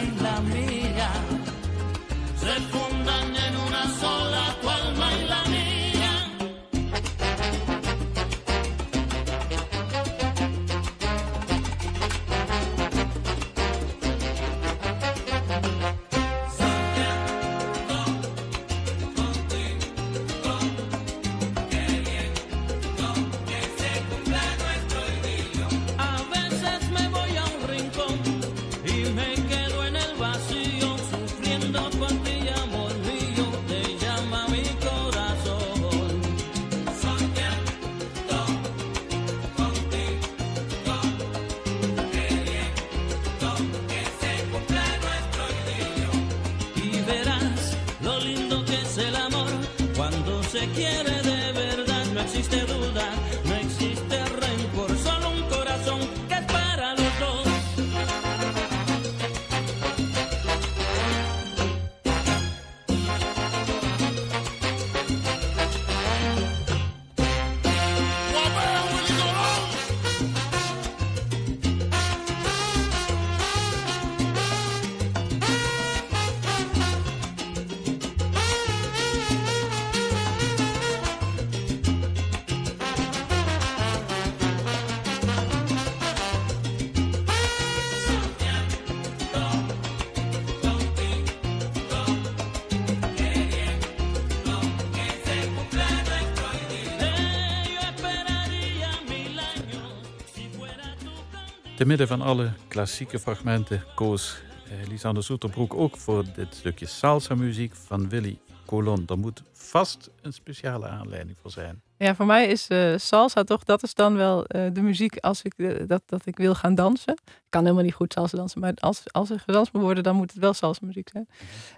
[101.86, 108.08] Midden van alle klassieke fragmenten koos eh, Lisanne Soeterbroek ook voor dit stukje salsa-muziek van
[108.08, 109.04] Willy Colon.
[109.06, 111.82] Er moet vast een speciale aanleiding voor zijn.
[111.96, 115.42] Ja, voor mij is uh, salsa toch, dat is dan wel uh, de muziek als
[115.42, 117.12] ik, uh, dat, dat ik wil gaan dansen.
[117.12, 120.16] Ik kan helemaal niet goed salsa dansen, maar als, als er gedanst moet worden, dan
[120.16, 121.28] moet het wel salsa muziek zijn.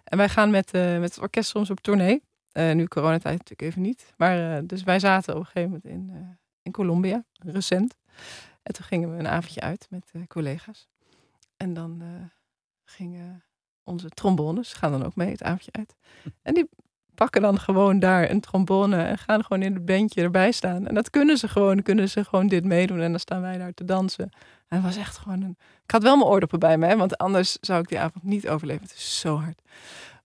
[0.04, 2.22] En wij gaan met, met het orkest soms op tournee.
[2.52, 4.12] nu coronatijd natuurlijk even niet.
[4.16, 7.96] Maar dus wij zaten op een gegeven moment in, in Colombia, recent.
[8.68, 10.88] En toen gingen we een avondje uit met collega's.
[11.56, 12.02] En dan
[12.84, 13.44] gingen
[13.84, 15.94] onze trombones, gaan dan ook mee het avondje uit.
[16.42, 16.68] En die
[17.14, 20.86] pakken dan gewoon daar een trombone en gaan gewoon in het bandje erbij staan.
[20.86, 23.74] En dat kunnen ze gewoon, kunnen ze gewoon dit meedoen en dan staan wij daar
[23.74, 24.30] te dansen.
[24.68, 25.56] En het was echt gewoon een...
[25.84, 28.48] Ik had wel mijn oordoppen bij me, hè, want anders zou ik die avond niet
[28.48, 28.82] overleven.
[28.82, 29.62] Het is zo hard.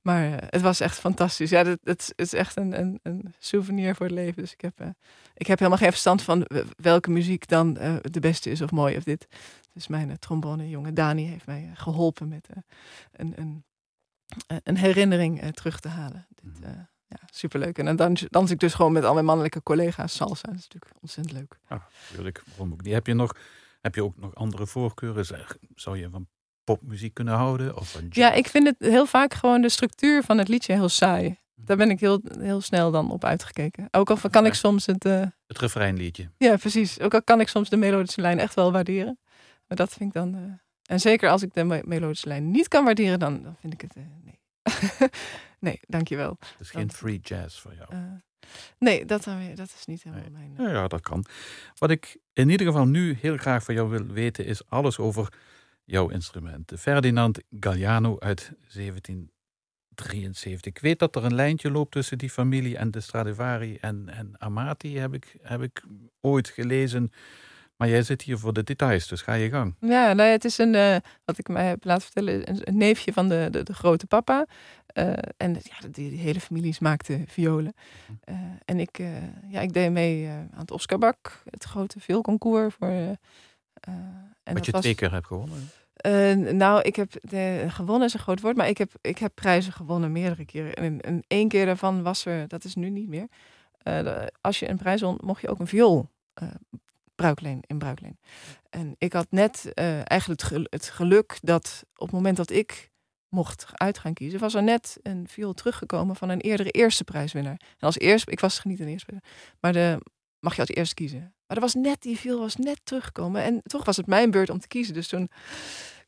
[0.03, 1.49] Maar uh, het was echt fantastisch.
[1.49, 4.41] Ja, het, het, is echt een, een, een, souvenir voor het leven.
[4.41, 4.87] Dus ik heb, uh,
[5.33, 8.97] ik heb helemaal geen verstand van welke muziek dan uh, de beste is of mooi
[8.97, 9.27] of dit.
[9.73, 12.49] Dus mijn trombone jongen Dani heeft mij geholpen met
[13.11, 13.63] een, een,
[14.63, 16.27] een herinnering terug te halen.
[16.41, 16.67] Dit,
[17.07, 17.77] ja, superleuk.
[17.77, 20.47] En dan dans, dans ik dus gewoon met al mijn mannelijke collega's salsa.
[20.47, 21.59] Dat is natuurlijk ontzettend leuk.
[21.69, 22.43] Ja, natuurlijk.
[22.47, 22.93] Waarom ook niet?
[22.93, 23.35] Heb je, nog,
[23.81, 25.25] heb je ook nog andere voorkeuren?
[25.75, 26.27] Zou je van
[26.63, 27.77] popmuziek kunnen houden?
[27.77, 31.37] Of ja, ik vind het heel vaak gewoon de structuur van het liedje heel saai.
[31.55, 33.87] Daar ben ik heel, heel snel dan op uitgekeken.
[33.91, 35.05] Ook al kan ik soms het...
[35.05, 35.25] Uh...
[35.47, 36.29] Het refreinliedje.
[36.37, 36.99] Ja, precies.
[36.99, 39.19] Ook al kan ik soms de melodische lijn echt wel waarderen.
[39.67, 40.35] Maar dat vind ik dan...
[40.35, 40.41] Uh...
[40.83, 43.81] En zeker als ik de me melodische lijn niet kan waarderen, dan, dan vind ik
[43.81, 43.95] het...
[43.95, 44.39] Uh, nee.
[45.59, 46.37] nee, dankjewel.
[46.39, 47.93] Het is geen free jazz voor jou.
[48.77, 49.23] nee, dat,
[49.55, 50.49] dat is niet helemaal nee.
[50.55, 50.67] mijn...
[50.67, 51.25] Ja, ja, dat kan.
[51.77, 55.33] Wat ik in ieder geval nu heel graag van jou wil weten, is alles over
[55.93, 56.77] jouw instrumenten.
[56.77, 60.71] Ferdinand Galliano uit 1773.
[60.71, 64.35] Ik weet dat er een lijntje loopt tussen die familie en de Stradivari en, en
[64.37, 65.83] Amati, heb ik, heb ik
[66.21, 67.11] ooit gelezen.
[67.75, 69.75] Maar jij zit hier voor de details, dus ga je gang.
[69.79, 73.13] Ja, nou, het is een, uh, wat ik mij heb laten vertellen, een, een neefje
[73.13, 74.45] van de, de, de grote papa.
[74.97, 77.73] Uh, en ja, die, die, hele familie maakte violen.
[78.29, 78.35] Uh,
[78.65, 78.97] en ik,
[79.49, 83.17] ja, ik deed mee aan het Oscarbak, het grote vioolconcours voor
[84.43, 85.69] en Wat je was, twee keer hebt gewonnen?
[86.07, 89.31] Uh, nou, ik heb de, gewonnen is een groot woord, maar ik heb, ik heb
[89.35, 91.01] prijzen gewonnen meerdere keren.
[91.01, 93.27] En, één keer daarvan was er, dat is nu niet meer.
[93.83, 96.09] De, als je een prijs won, mocht je ook een viool
[96.41, 96.49] uh,
[97.15, 98.17] bruikleen, in bruikleen.
[98.69, 102.91] En ik had net eigenlijk het, gel het geluk dat op het moment dat ik
[103.29, 107.59] mocht uit gaan kiezen, was er net een viool teruggekomen van een eerdere eerste prijswinnaar.
[107.59, 109.21] En als eerste, ik was niet een eerste,
[109.59, 109.99] maar de
[110.39, 111.33] mag je als eerste kiezen.
[111.47, 113.43] Maar er was net, die viel was net teruggekomen.
[113.43, 114.93] En toch was het mijn beurt om te kiezen.
[114.93, 115.29] Dus toen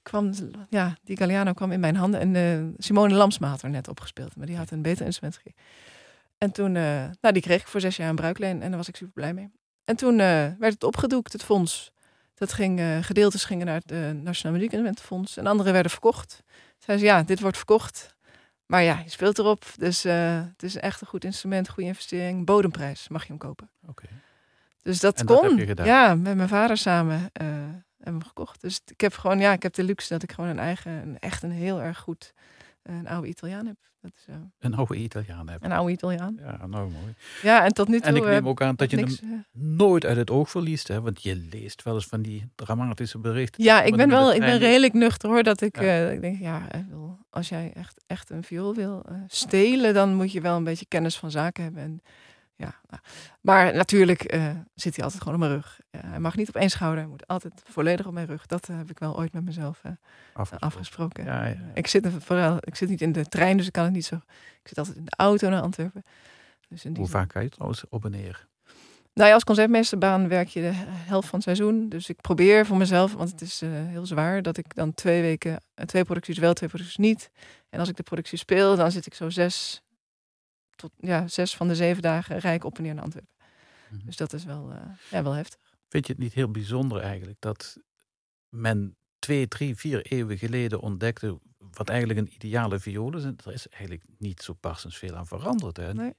[0.06, 0.32] kwam,
[0.70, 2.20] ja, die Galliano kwam in mijn handen.
[2.20, 4.36] En uh, Simone Lamsma had er net opgespeeld.
[4.36, 5.64] Maar die had een beter instrument gegeven.
[6.38, 6.84] En toen, uh,
[7.22, 8.62] nou, die kreeg ik voor zes jaar een bruikleen.
[8.62, 9.52] En daar was ik super blij mee.
[9.84, 10.18] En toen uh,
[10.60, 11.94] werd het opgedoekt, het fonds.
[12.34, 13.92] Dat ging, gedeeltes gingen naar het
[14.24, 15.38] Nationaal Muziekinstrumentenfonds.
[15.38, 16.44] En andere werden verkocht.
[16.78, 18.16] Zei ze, ja, dit wordt verkocht.
[18.66, 19.66] Maar ja, je speelt erop.
[19.78, 22.46] Dus het is echt een goed instrument, goede investering.
[22.46, 23.70] Bodemprijs mag je hem kopen.
[23.82, 23.92] Oké.
[23.92, 24.20] Okay.
[24.82, 25.66] Dus dat en kon.
[25.66, 27.48] Dat ja, met mijn vader samen uh,
[28.00, 28.62] hebben we gekocht.
[28.62, 31.20] Dus ik heb gewoon, ja, ik heb de luxe dat ik gewoon een eigen, een,
[31.20, 32.34] echt een heel erg goed,
[32.84, 33.78] uh, een oude Italiaan heb.
[34.02, 35.64] Dat is, uh, een oude Italiaan heb.
[35.64, 36.38] Een oude Italiaan.
[36.40, 37.14] Ja, nou mooi.
[37.42, 38.08] Ja, en tot nu toe.
[38.08, 41.02] En ik neem ook aan dat je niks, hem nooit uit het oog verliest, hè?
[41.02, 43.64] Want je leest wel eens van die dramatische berichten.
[43.64, 45.44] Ja, ik ben wel, ik ben redelijk nuchter hoor.
[45.44, 46.10] Dat ik, ja.
[46.10, 46.68] ik denk, ja,
[47.30, 51.18] als jij echt, echt een viool wil stelen, dan moet je wel een beetje kennis
[51.18, 51.82] van zaken hebben.
[51.84, 52.02] En,
[52.58, 53.02] ja, nou.
[53.42, 55.80] maar natuurlijk uh, zit hij altijd gewoon op mijn rug.
[55.98, 58.46] Hij mag niet op één schouder, hij moet altijd volledig op mijn rug.
[58.46, 59.92] Dat uh, heb ik wel ooit met mezelf uh,
[60.34, 60.68] afgesproken.
[60.68, 61.26] afgesproken.
[61.26, 61.72] Ja, ja.
[61.74, 64.16] Ik, zit vooral, ik zit niet in de trein, dus ik kan het niet zo.
[64.62, 66.04] Ik zit altijd in de auto naar Antwerpen.
[66.70, 68.48] Dus Hoe vaak ga je trouwens op en neer?
[69.14, 71.90] Nou ja, als concertmeesterbaan werk je de helft van het seizoen.
[71.90, 75.64] Dus ik probeer voor mezelf, want het is heel zwaar, dat ik dan twee weken,
[75.86, 77.30] twee producties wel, twee producties niet.
[77.70, 79.84] En als ik de productie speel, dan zit ik zo zes,
[80.76, 83.34] tot ja, zes van de zeven dagen rijk op en neer naar Antwerpen.
[83.90, 84.06] Mm -hmm.
[84.06, 84.78] Dus dat is wel, uh,
[85.12, 85.60] ja, wel heftig.
[85.88, 87.78] Vind je het niet heel bijzonder eigenlijk dat
[88.50, 93.24] men twee, drie, vier eeuwen geleden ontdekte wat eigenlijk een ideale viool is?
[93.24, 95.78] En er is eigenlijk niet zo parsens veel aan veranderd.
[95.78, 95.94] Hè?
[95.94, 96.14] Nee.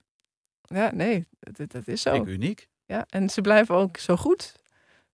[0.63, 2.15] Ja, nee, dat, dat is zo.
[2.15, 2.69] Ik uniek.
[2.85, 4.55] Ja, en ze blijven ook zo goed.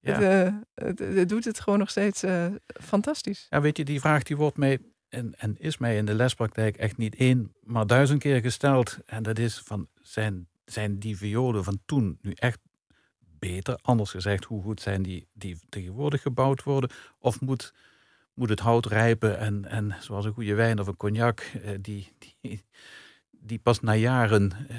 [0.01, 0.21] Ja.
[0.21, 3.47] Het, uh, het, het, doet het gewoon nog steeds uh, fantastisch.
[3.51, 4.79] Ja, weet je, die vraag die wordt mij
[5.13, 8.99] en, en is mij in de lespraktijk echt niet één, maar duizend keer gesteld.
[9.07, 12.59] En dat is van, zijn, zijn die violen van toen nu echt
[13.39, 13.79] beter?
[13.83, 16.91] Anders gezegd, hoe goed zijn die die tegenwoordig gebouwd worden?
[17.19, 17.75] Of moet,
[18.35, 22.13] moet het hout rijpen en, en zoals een goede wijn of een cognac, eh, die,
[22.19, 22.65] die,
[23.31, 24.79] die pas na jaren eh,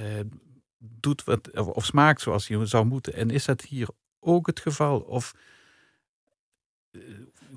[0.78, 3.14] doet wat, of, of smaakt zoals hij zou moeten?
[3.14, 3.88] En is dat hier
[4.20, 5.00] ook het geval?
[5.00, 5.36] Of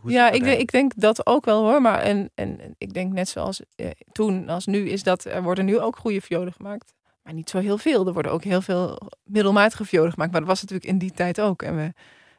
[0.00, 1.80] hoe ja, ik, denk- ik denk dat ook wel hoor.
[1.82, 5.64] Maar en, en ik denk net zoals eh, toen als nu is dat er worden
[5.64, 6.94] nu ook goede violen gemaakt.
[7.22, 8.06] Maar niet zo heel veel.
[8.06, 10.30] Er worden ook heel veel middelmatige violen gemaakt.
[10.30, 11.62] Maar dat was natuurlijk in die tijd ook.
[11.62, 11.92] En we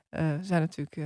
[0.10, 0.96] eh, zijn natuurlijk.
[0.96, 1.06] eh,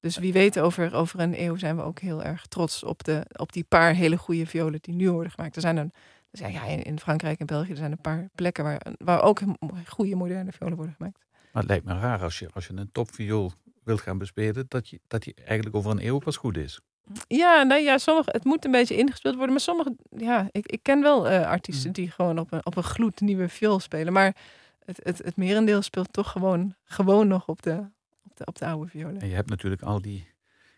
[0.00, 3.22] dus wie weet, over, over een eeuw zijn we ook heel erg trots op, de,
[3.36, 5.56] op die paar hele goede violen die nu worden gemaakt.
[5.56, 5.92] Er zijn een,
[6.30, 9.22] er zijn, ja, in, in Frankrijk en België er zijn een paar plekken waar, waar
[9.22, 9.40] ook
[9.86, 11.24] goede moderne violen worden gemaakt.
[11.52, 13.52] Maar het lijkt me raar als je, als je een topviool
[13.88, 16.80] wilt gaan bespelen, dat je, dat je eigenlijk over een eeuw pas goed is.
[17.26, 19.52] Ja, nee, ja, sommige, het moet een beetje ingespeeld worden.
[19.52, 21.92] Maar sommige, ja, ik, ik ken wel eh, artiesten Mm.
[21.92, 24.12] die gewoon op een, op een gloednieuwe viool spelen.
[24.12, 24.36] Maar
[24.84, 27.90] het, het, het merendeel speelt toch gewoon, gewoon nog op de,
[28.24, 29.20] op de, op de oude violen.
[29.20, 30.28] En je hebt natuurlijk al die,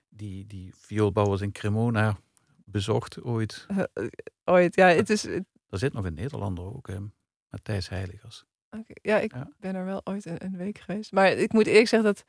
[0.09, 2.17] die, die vioolbouwers in Cremona
[2.65, 3.67] bezocht ooit.
[3.69, 4.07] Eh, eh,
[4.45, 6.97] ooit, ja, het is, het- Er zit nog een Nederlander ook, hè,
[7.49, 8.45] Matthijs Heiligers.
[9.03, 9.49] ja, ik Ja.
[9.59, 11.13] ben er wel ooit een, een week geweest.
[11.13, 12.25] Maar ik moet eerlijk zeggen dat,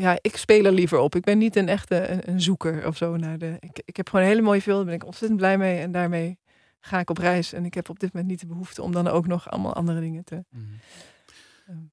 [0.00, 1.14] ja, ik speel er liever op.
[1.14, 3.56] Ik ben niet een echte een, een zoeker of zo naar de.
[3.60, 5.78] Ik, ik heb gewoon een hele mooie viool, daar ben ik ontzettend blij mee.
[5.78, 6.38] En daarmee
[6.80, 7.52] ga ik op reis.
[7.52, 10.00] En ik heb op dit moment niet de behoefte om dan ook nog allemaal andere
[10.00, 10.44] dingen te,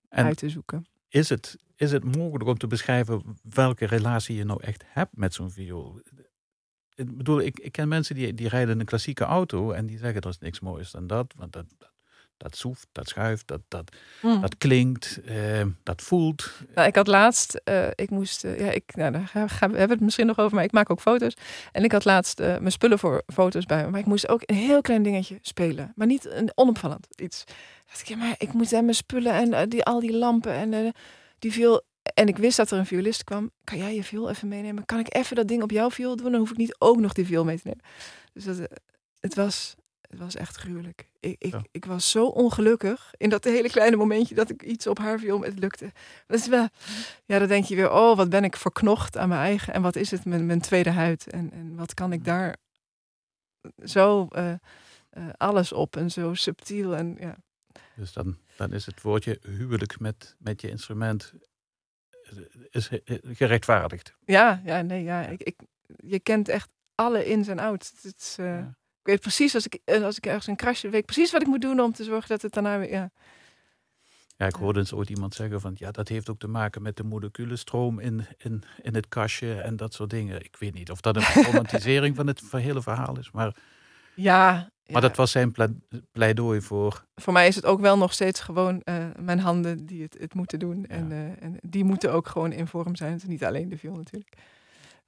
[0.10, 0.86] En uit te zoeken.
[1.08, 5.34] is het, is het mogelijk om te beschrijven welke relatie je nou echt hebt met
[5.34, 6.02] zo'n viool?
[6.96, 10.22] Ik bedoel, ik, ik ken mensen die, die rijden een klassieke auto en die zeggen
[10.22, 11.34] er is niks moois dan dat.
[11.38, 11.93] Want dat, dat,
[12.44, 14.42] dat soeft, dat schuift, dat, dat, Mm.
[14.42, 16.52] dat klinkt, eh, dat voelt.
[16.76, 19.78] Nou, ik had laatst, eh, ik moest, eh, ja, ik, nou, daar gaan, gaan we
[19.78, 21.34] hebben het misschien nog over, maar ik maak ook foto's.
[21.72, 24.42] En ik had laatst eh, mijn spullen voor foto's bij me, maar ik moest ook
[24.46, 27.44] een heel klein dingetje spelen, maar niet een onopvallend iets.
[27.86, 30.94] Dacht ik, ja, maar ik moet mijn spullen en die, al die lampen en
[31.40, 31.82] die viel.
[32.14, 33.52] En ik wist dat er een violist kwam.
[33.64, 34.86] Kan jij je viool even meenemen?
[34.86, 36.32] Kan ik even dat ding op jouw viool doen?
[36.32, 37.84] Dan hoef ik niet ook nog die viool mee te nemen.
[38.34, 38.58] Dus dat,
[39.20, 39.76] het was,
[40.14, 41.10] het was echt gruwelijk.
[41.20, 41.64] Ik, ik, Ja.
[41.72, 45.42] ik was zo ongelukkig in dat hele kleine momentje dat ik iets op haar viel.
[45.42, 45.92] Het lukte.
[46.28, 46.68] Dat is wel,
[47.26, 49.74] ja, dan denk je weer, oh, wat ben ik verknocht aan mijn eigen.
[49.74, 51.30] En wat is het, mijn, mijn tweede huid.
[51.30, 52.56] En, en wat kan ik daar
[53.84, 54.52] zo eh,
[55.10, 56.96] eh, alles op en zo subtiel.
[56.96, 57.36] En ja,
[57.96, 61.34] Dus dan, dan is het woordje huwelijk met, met je instrument
[62.24, 62.38] eh,
[62.70, 62.90] is
[63.24, 64.14] gerechtvaardigd.
[64.26, 65.26] ja, ja nee, ja.
[65.28, 65.60] Ik, ik,
[65.98, 67.92] je kent echt alle ins en outs.
[68.02, 68.76] Het is, Ja.
[69.04, 71.42] Ik weet precies, als ik, eh, als ik ergens een krasje, weet ik precies wat
[71.42, 73.12] ik moet doen om te zorgen dat het daarna weer, ja.
[74.38, 76.98] Ja, ik hoorde eens ooit iemand zeggen van ja, dat heeft ook te maken met
[76.98, 80.44] de moleculenstroom in, in, in het kastje en dat soort dingen.
[80.44, 83.56] Ik weet niet of dat een romantisering van het hele verhaal is, maar,
[84.16, 85.00] Ja, maar ja.
[85.00, 85.76] dat was zijn ple-
[86.12, 87.06] pleidooi voor.
[87.16, 90.34] voor mij is het ook wel nog steeds gewoon eh, mijn handen die het, het
[90.34, 90.86] moeten doen.
[90.86, 93.12] En, eh, en die moeten ook gewoon in vorm zijn.
[93.12, 94.34] Het is niet alleen de viool natuurlijk.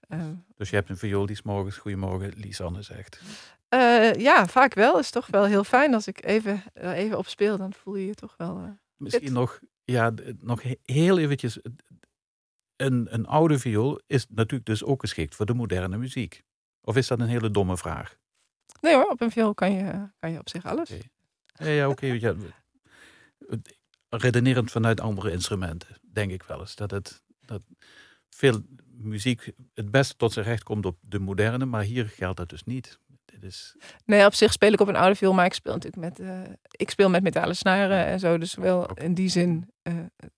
[0.08, 3.22] Ehm, Dus je hebt een viool die 's morgens goedemorgen Lisanne zegt.
[3.70, 5.00] Eh, ja, vaak wel.
[5.00, 7.58] Is toch wel heel fijn als ik even, er even op speel.
[7.58, 8.58] Dan voel je je toch wel.
[8.58, 11.60] eh, Misschien nog, ja, nog he- heel eventjes.
[12.76, 16.44] Een, een oude viool is natuurlijk dus ook geschikt voor de moderne muziek.
[16.82, 18.18] Of is dat een hele domme vraag?
[18.82, 20.90] Nee hoor, op een viool kan je, kan je op zich alles.
[21.58, 22.06] Ja, ja oké.
[22.06, 22.36] ja,
[24.10, 26.76] redenerend vanuit andere instrumenten, denk ik wel eens.
[26.76, 27.62] Dat, het, dat
[28.30, 32.50] veel muziek het beste tot zijn recht komt op de moderne, maar hier geldt dat
[32.50, 33.00] dus niet.
[33.40, 33.76] Dit is,
[34.06, 36.40] Nee, op zich speel ik op een oude viool, maar ik speel natuurlijk met, eh,
[36.72, 38.38] ik speel met metalen snaren en zo.
[38.38, 39.94] Dus wel in die zin eh,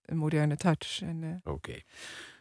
[0.06, 1.02] een moderne touch.
[1.02, 1.10] Eh,
[1.44, 1.80] Oké.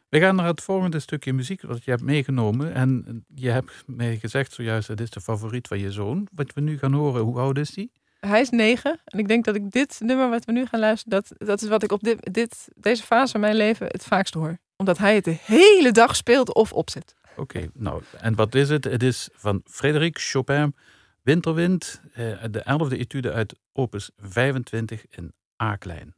[0.09, 2.75] We gaan naar het volgende stukje muziek wat je hebt meegenomen.
[2.75, 6.29] En je hebt mij gezegd zojuist, dat is de favoriet van je zoon.
[6.33, 7.93] Wat we nu gaan horen, hoe oud is die?
[8.21, 11.23] hij is negen en ik denk dat ik dit nummer wat we nu gaan luisteren,
[11.23, 14.35] dat, dat is wat ik op dit, dit, deze fase van mijn leven het vaakst
[14.35, 14.59] hoor.
[14.77, 17.15] Omdat hij het de hele dag speelt of opzet.
[17.37, 18.85] Oké, nou, en wat is het?
[18.85, 20.75] Het is van Frédéric Chopin,
[21.23, 25.33] Winterwind, eh, de elfde etude uit opus 25 in
[25.63, 26.15] A-klein.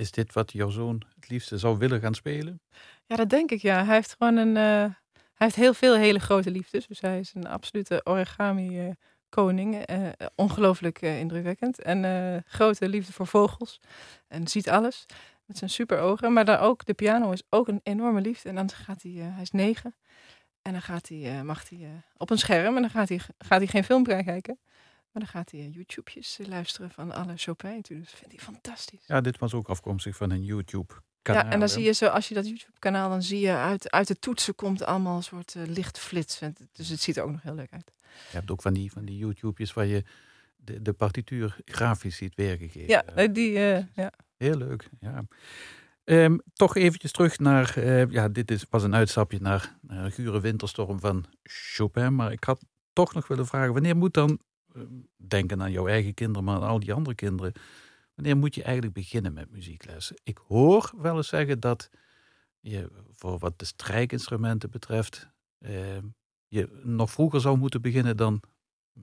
[0.00, 2.60] Is dit wat jouw zoon het liefste zou willen gaan spelen?
[3.06, 3.84] Ja, dat denk ik, ja.
[3.84, 4.56] Hij heeft gewoon een...
[4.56, 6.86] eh, hij heeft heel veel hele grote liefdes.
[6.86, 9.84] Dus hij is een absolute origami-koning.
[9.84, 11.82] eh ongelooflijk eh, indrukwekkend.
[11.82, 13.80] En grote liefde voor vogels.
[14.28, 15.06] En ziet alles
[15.44, 16.32] met zijn super ogen.
[16.32, 18.48] Maar daar ook, de piano is ook een enorme liefde.
[18.48, 19.12] En dan gaat hij...
[19.12, 19.94] hij is negen.
[20.62, 22.76] En dan gaat hij, mag hij op een scherm.
[22.76, 24.58] En dan gaat hij, gaat hij geen film kijken.
[25.12, 27.74] Maar dan gaat hij eh, YouTube's luisteren van alle Chopin.
[27.74, 28.10] natuurlijk.
[28.10, 29.06] Dat vindt hij fantastisch.
[29.06, 31.44] Ja, dit was ook afkomstig van een YouTube-kanaal.
[31.44, 34.08] Ja, en dan zie je zo, als je dat YouTube-kanaal, dan zie je uit, uit
[34.08, 36.40] de toetsen komt allemaal een soort eh, lichtflits.
[36.72, 37.92] Dus het ziet er ook nog heel leuk uit.
[38.30, 40.04] Je hebt ook van die, van die YouTube's waar je
[40.56, 42.88] de, de partituur grafisch ziet weergegeven.
[42.88, 44.12] Ja, die, eh, ja.
[44.36, 45.24] Heel leuk, ja.
[46.04, 50.12] Ehm, toch eventjes terug naar, eh, ja, dit is, was een uitstapje naar, naar een
[50.12, 52.14] gure winterstorm van Chopin.
[52.14, 54.36] Maar ik had toch nog willen vragen, wanneer moet dan, eh,
[55.16, 57.52] denken aan jouw eigen kinderen, maar aan al die andere kinderen,
[58.14, 60.16] wanneer moet je eigenlijk beginnen met muzieklessen?
[60.22, 61.90] Ik hoor wel eens zeggen dat
[62.60, 66.06] je, voor wat de strijkinstrumenten betreft, ehm,
[66.48, 68.42] je nog vroeger zou moeten beginnen dan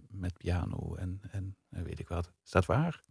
[0.09, 2.31] met piano en, en, weet ik wat.
[2.45, 3.03] Is dat waar?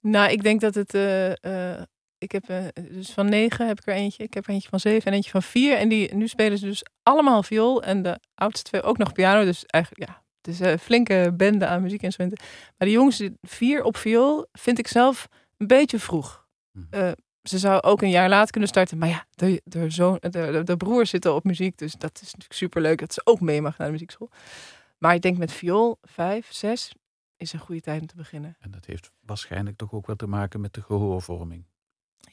[0.00, 0.94] Nou, ik denk dat het.
[0.94, 1.82] eh, eh,
[2.18, 4.22] ik heb eh, dus van negen heb ik er eentje.
[4.22, 5.76] Ik heb er eentje van zeven en eentje van vier.
[5.76, 7.82] En die, nu spelen ze dus allemaal viool.
[7.82, 9.44] En de oudste twee ook nog piano.
[9.44, 12.44] Dus eigenlijk, ja, het is een flinke bende aan muziekinstrumenten.
[12.78, 16.46] Maar de jongste vier op viool vind ik zelf een beetje vroeg.
[16.72, 16.80] Hm.
[16.90, 17.10] Eh,
[17.42, 18.98] ze zou ook een jaar later kunnen starten.
[18.98, 21.78] Maar ja, de, de, zoon, de, de, de broer zit al op muziek.
[21.78, 24.30] Dus dat is natuurlijk superleuk dat ze ook mee mag naar de muziekschool.
[24.98, 26.92] Maar ik denk met viool, vijf, zes,
[27.36, 28.56] is een goede tijd om te beginnen.
[28.60, 31.64] En dat heeft waarschijnlijk toch ook wat te maken met de gehoorvorming.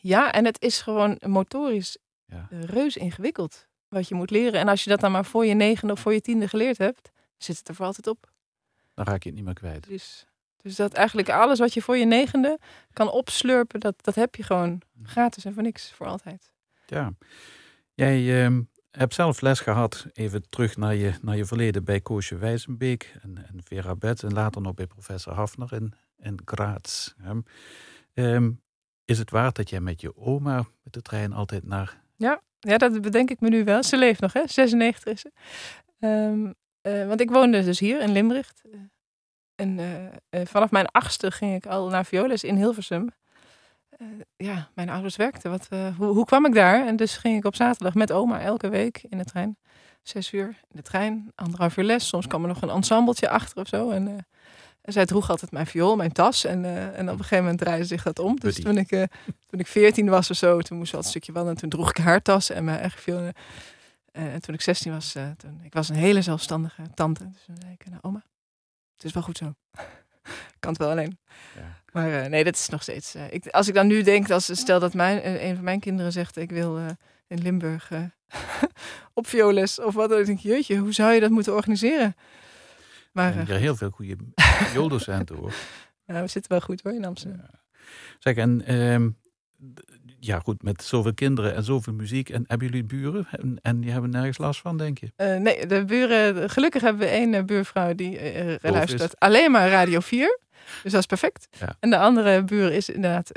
[0.01, 2.47] Ja, en het is gewoon motorisch Ja.
[2.49, 4.59] eh, reus ingewikkeld wat je moet leren.
[4.59, 7.11] En als je dat dan maar voor je negende of voor je tiende geleerd hebt,
[7.43, 8.31] zit het er voor altijd op.
[8.93, 9.87] Dan raak je het niet meer kwijt.
[9.87, 10.25] Dus,
[10.61, 12.59] dus dat eigenlijk alles wat je voor je negende
[12.93, 16.51] kan opslurpen, dat, dat heb je gewoon gratis en voor niks, voor altijd.
[16.85, 17.13] Ja.
[17.93, 22.37] Jij ehm, hebt zelf les gehad, even terug naar je, naar je verleden bij Koosje
[22.37, 27.13] Wijzenbeek en, en Vera Betts en later nog bij professor Hafner in, in Graz.
[28.13, 28.51] Ehm,
[29.05, 32.01] is het waard dat jij met je oma met de trein altijd naar...
[32.59, 33.83] Ja, dat bedenk ik me nu wel.
[33.83, 34.47] Ze leeft nog, hè?
[34.47, 35.31] 96 is ze.
[35.99, 36.51] Ehm,
[36.83, 38.53] eh, want ik woonde dus hier in Limburg.
[39.55, 43.09] En eh, eh, vanaf mijn achtste ging ik al naar violes in Hilversum.
[43.89, 44.07] Eh,
[44.47, 45.51] ja, mijn ouders werkten.
[45.51, 46.87] Wat, eh, hoe, hoe kwam ik daar?
[46.87, 49.57] En dus ging ik op zaterdag met oma elke week in de trein.
[50.03, 52.07] Zes uur in de trein, anderhalf uur les.
[52.07, 53.89] Soms kwam er nog een ensembletje achter of zo.
[53.89, 54.13] En, eh,
[54.81, 56.45] en zij droeg altijd mijn viool, mijn tas.
[56.45, 58.39] En, eh, en op een gegeven moment draaide zich dat om.
[58.39, 59.03] Dus toen ik, eh,
[59.47, 61.55] toen ik veertien was of zo, toen moest ze al een stukje wandelen.
[61.55, 63.31] En toen droeg ik haar tas en mijn eigen viool.
[64.13, 67.29] Eh, en toen ik 16 was, eh, toen, ik was een hele zelfstandige tante.
[67.31, 68.23] Dus toen zei ik, nou oma,
[68.95, 69.53] het is wel goed zo.
[70.59, 71.17] kan het wel alleen.
[71.55, 71.81] Ja.
[71.91, 73.15] Maar eh, nee, dat is nog steeds.
[73.15, 76.37] ik, als ik dan nu denk, als, stel dat mijn, een van mijn kinderen zegt:
[76.37, 76.77] Ik wil
[77.27, 77.91] in Limburg
[79.13, 82.15] op violes of wat, dan denk ik: Jeetje, hoe zou je dat moeten organiseren?
[83.11, 84.15] Maar er heel veel goede
[84.73, 85.53] violdocenten hoor.
[86.05, 87.39] nou, we zitten wel goed hoor in Amsterdam.
[87.51, 87.61] Ja.
[88.19, 89.09] Zeg, en ehm,
[90.25, 92.29] ja goed, met zoveel kinderen en zoveel muziek.
[92.29, 93.27] En hebben jullie buren?
[93.31, 95.11] En, en die hebben nergens last van, denk je?
[95.15, 98.57] Eh, nee, de buren, gelukkig hebben we één eh, buurvrouw die is.
[98.61, 100.39] luistert alleen maar Radio 4.
[100.83, 101.47] Dus dat is perfect.
[101.59, 101.75] Ja.
[101.79, 103.31] En de andere buur is inderdaad,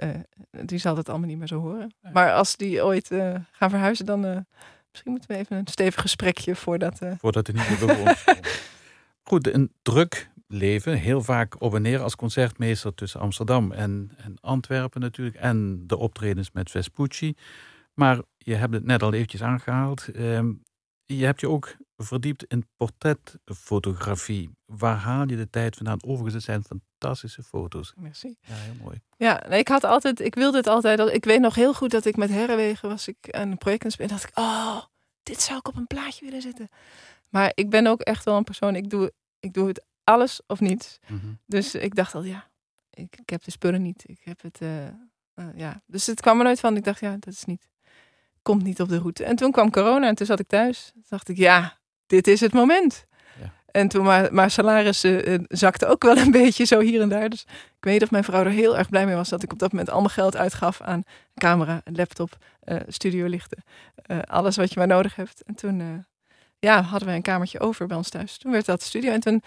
[0.51, 1.95] die zal het allemaal niet meer zo horen.
[2.03, 2.11] Ja.
[2.13, 3.07] Maar als die ooit
[3.53, 4.47] gaan verhuizen, dan
[4.91, 6.99] misschien moeten we even een stevig gesprekje voordat.
[7.19, 8.25] Voordat het niet meer bewoond.
[9.23, 10.93] Goed, een druk leven.
[10.99, 15.37] Heel vaak op en neer als concertmeester tussen Amsterdam en, en Antwerpen natuurlijk.
[15.37, 17.35] En de optredens met Vespucci.
[17.95, 20.09] Maar je hebt het net al eventjes aangehaald.
[20.09, 20.53] ehm,
[21.05, 24.51] je hebt je ook verdiept in portretfotografie.
[24.65, 26.05] Waar haal je de tijd vandaan?
[26.05, 27.93] Overigens, het zijn fantastische foto's.
[27.97, 28.37] merci.
[28.41, 29.01] Ja, heel mooi.
[29.17, 31.01] Ja, nee, ik had altijd, ik wilde het altijd.
[31.01, 33.97] al- Ik weet nog heel goed dat ik met Herrewegen was ik aan een project.
[33.99, 34.83] En dacht ik, oh,
[35.23, 36.69] dit zou ik op een plaatje willen zetten.
[37.29, 40.61] Maar ik ben ook echt wel een persoon, ik doe, ik doe het alles of
[40.61, 40.99] niets.
[41.07, 41.27] Mhm.
[41.47, 42.49] Dus ik dacht al, ja,
[42.91, 44.05] ik, ik heb de spullen niet.
[44.07, 44.93] Ik heb het, eh, eh,
[45.55, 45.83] ja.
[45.87, 46.77] Dus het kwam er nooit van.
[46.77, 47.69] Ik dacht, ja, dat is niet,
[48.43, 49.25] komt niet op de route.
[49.25, 50.91] En toen kwam corona en toen zat ik thuis.
[50.93, 53.07] Toen dacht ik, ja, dit is het moment.
[53.41, 53.53] Ja.
[53.67, 57.29] En toen, maar, maar salaris eh, zakte ook wel een beetje zo hier en daar.
[57.29, 57.43] Dus
[57.77, 59.73] ik weet of mijn vrouw er heel erg blij mee was dat ik op dat
[59.73, 61.03] moment al mijn geld uitgaf aan
[61.35, 63.63] camera, laptop, eh studiolichten,
[64.25, 65.43] alles wat je maar nodig hebt.
[65.43, 66.05] En toen,
[66.59, 68.39] ja, hadden we een kamertje over bij ons thuis.
[68.39, 69.13] Toen werd dat studio.
[69.13, 69.43] En toen,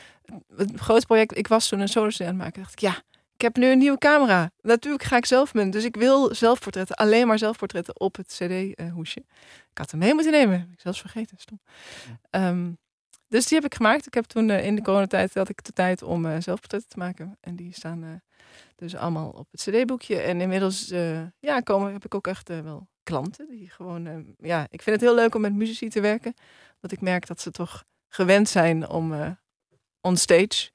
[0.56, 2.62] het grootste project, ik was toen een solo aan het maken.
[2.62, 3.02] dacht ik, ja,
[3.40, 4.52] ik heb nu een nieuwe camera.
[4.62, 5.72] Natuurlijk ga ik zelf mijn.
[5.72, 9.20] Dus ik wil zelfportretten, alleen maar zelfportretten op het CD-hoesje.
[9.72, 10.60] ik had hem mee moeten nemen.
[10.60, 11.60] Heb ik zelfs vergeten, stom.
[12.30, 12.72] Ehm,
[13.28, 14.06] dus die heb ik gemaakt.
[14.06, 16.98] Ik heb toen eh, in de coronatijd had ik de tijd om eh, zelfportretten te
[16.98, 17.38] maken.
[17.40, 18.10] En die staan eh,
[18.80, 20.22] Dus allemaal op het cd-boekje.
[20.22, 23.50] En inmiddels eh, ja, komen, heb ik ook echt eh, wel klanten.
[23.50, 26.34] Die gewoon, eh, ja, ik vind het heel leuk om met muzici te werken.
[26.80, 29.32] Dat ik merk dat ze toch gewend zijn om eh
[30.02, 30.72] on stage.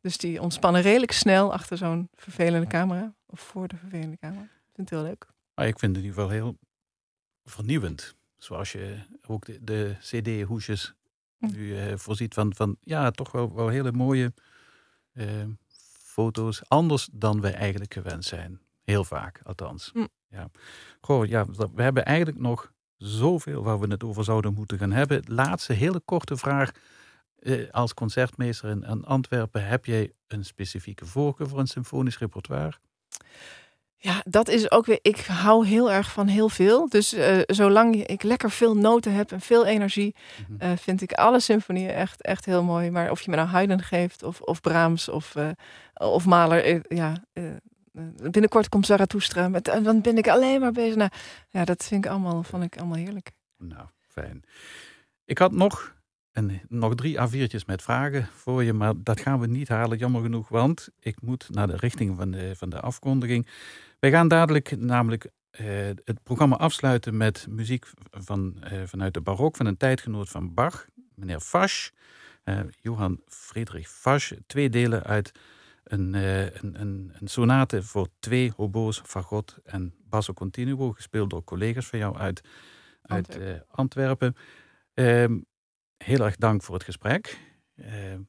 [0.00, 3.14] Dus die ontspannen redelijk snel achter zo'n vervelende camera.
[3.26, 4.42] Of voor de vervelende camera.
[4.42, 5.26] Ik vind het heel leuk.
[5.54, 6.58] Maar ik vind het in ieder geval heel
[7.44, 8.14] vernieuwend.
[8.38, 10.94] Zoals je ook de, de CD-hoesjes
[11.38, 11.52] Hm.
[11.52, 14.32] nu voorziet van, van ja, toch wel, wel hele mooie
[16.12, 16.62] foto's.
[16.68, 18.60] Anders dan wij eigenlijk gewend zijn.
[18.84, 19.90] Heel vaak, althans.
[19.92, 20.06] Hm.
[20.28, 20.50] Ja.
[21.00, 25.22] Goh, ja, we hebben eigenlijk nog zoveel waar we het over zouden moeten gaan hebben.
[25.26, 26.70] Laatste hele korte vraag.
[27.38, 32.72] Eh, als concertmeester in, in Antwerpen, heb jij een specifieke voorkeur voor een symfonisch repertoire?
[34.04, 34.98] Ja, dat is ook weer.
[35.02, 36.88] Ik hou heel erg van heel veel.
[36.88, 40.14] Dus eh, zolang ik lekker veel noten heb en veel energie,
[40.48, 40.60] Mhm.
[40.60, 42.90] eh, vind ik alle symfonieën echt, echt heel mooi.
[42.90, 45.48] Maar of je me nou Haydn geeft, of, of Brahms, of, eh,
[45.94, 46.94] of Mahler.
[46.94, 47.24] ja,
[48.30, 49.48] binnenkort komt Zarathustra.
[49.48, 50.96] Met, en dan ben ik alleen maar bezig.
[50.96, 51.10] Nou,
[51.48, 53.30] ja, dat vind ik allemaal, vond ik allemaal heerlijk.
[53.58, 54.42] Nou, fijn.
[55.24, 55.94] Ik had nog,
[56.32, 60.22] en nog drie A4'tjes met vragen voor je, maar dat gaan we niet halen, jammer
[60.22, 63.46] genoeg, want ik moet naar de richting van de, van de afkondiging.
[64.00, 65.66] Wij gaan dadelijk namelijk eh,
[66.04, 70.86] het programma afsluiten met muziek van, eh, vanuit de barok van een tijdgenoot van Bach,
[71.14, 71.90] meneer Fasch,
[72.44, 74.32] eh, Johann Friedrich Fasch.
[74.46, 75.32] Twee delen uit
[75.84, 81.44] een, eh, een, een, een sonate voor twee hobo's, fagot en basso continuo, gespeeld door
[81.44, 82.40] collega's van jou uit,
[83.02, 83.54] uit Antwerpen.
[83.54, 84.34] eh, Antwerpen.
[86.04, 87.38] Heel erg dank voor het gesprek.
[87.76, 88.20] Ehm,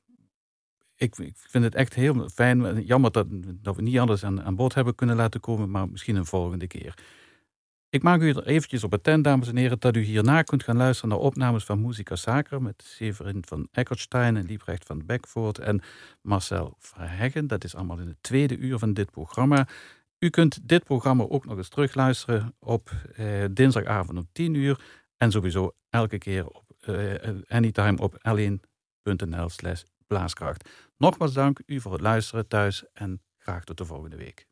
[0.96, 2.84] ik, ik vind het echt heel fijn.
[2.86, 6.26] Jammer dat, dat we niet anders aan, aan hebben kunnen laten komen, maar misschien een
[6.26, 6.94] volgende keer.
[7.90, 10.78] Ik maak u er eventjes op attent, dames en heren, dat u hierna kunt gaan
[10.78, 15.82] luisteren naar opnames van Musica Sacra met Severin van Eckertstein en Liebrecht van Beckvoort en
[16.22, 17.48] Marcel Verheggen.
[17.48, 19.68] Dat is allemaal in het tweede uur van dit programma.
[20.20, 24.80] U kunt dit programma ook nog eens terugluisteren op eh, dinsdagavond om 10 uur
[25.18, 26.63] en sowieso elke keer op eh,
[27.48, 30.70] anytime op l1.nl slash blaaskracht.
[30.98, 34.48] Nogmaals dank u voor het luisteren thuis en graag tot de volgende week.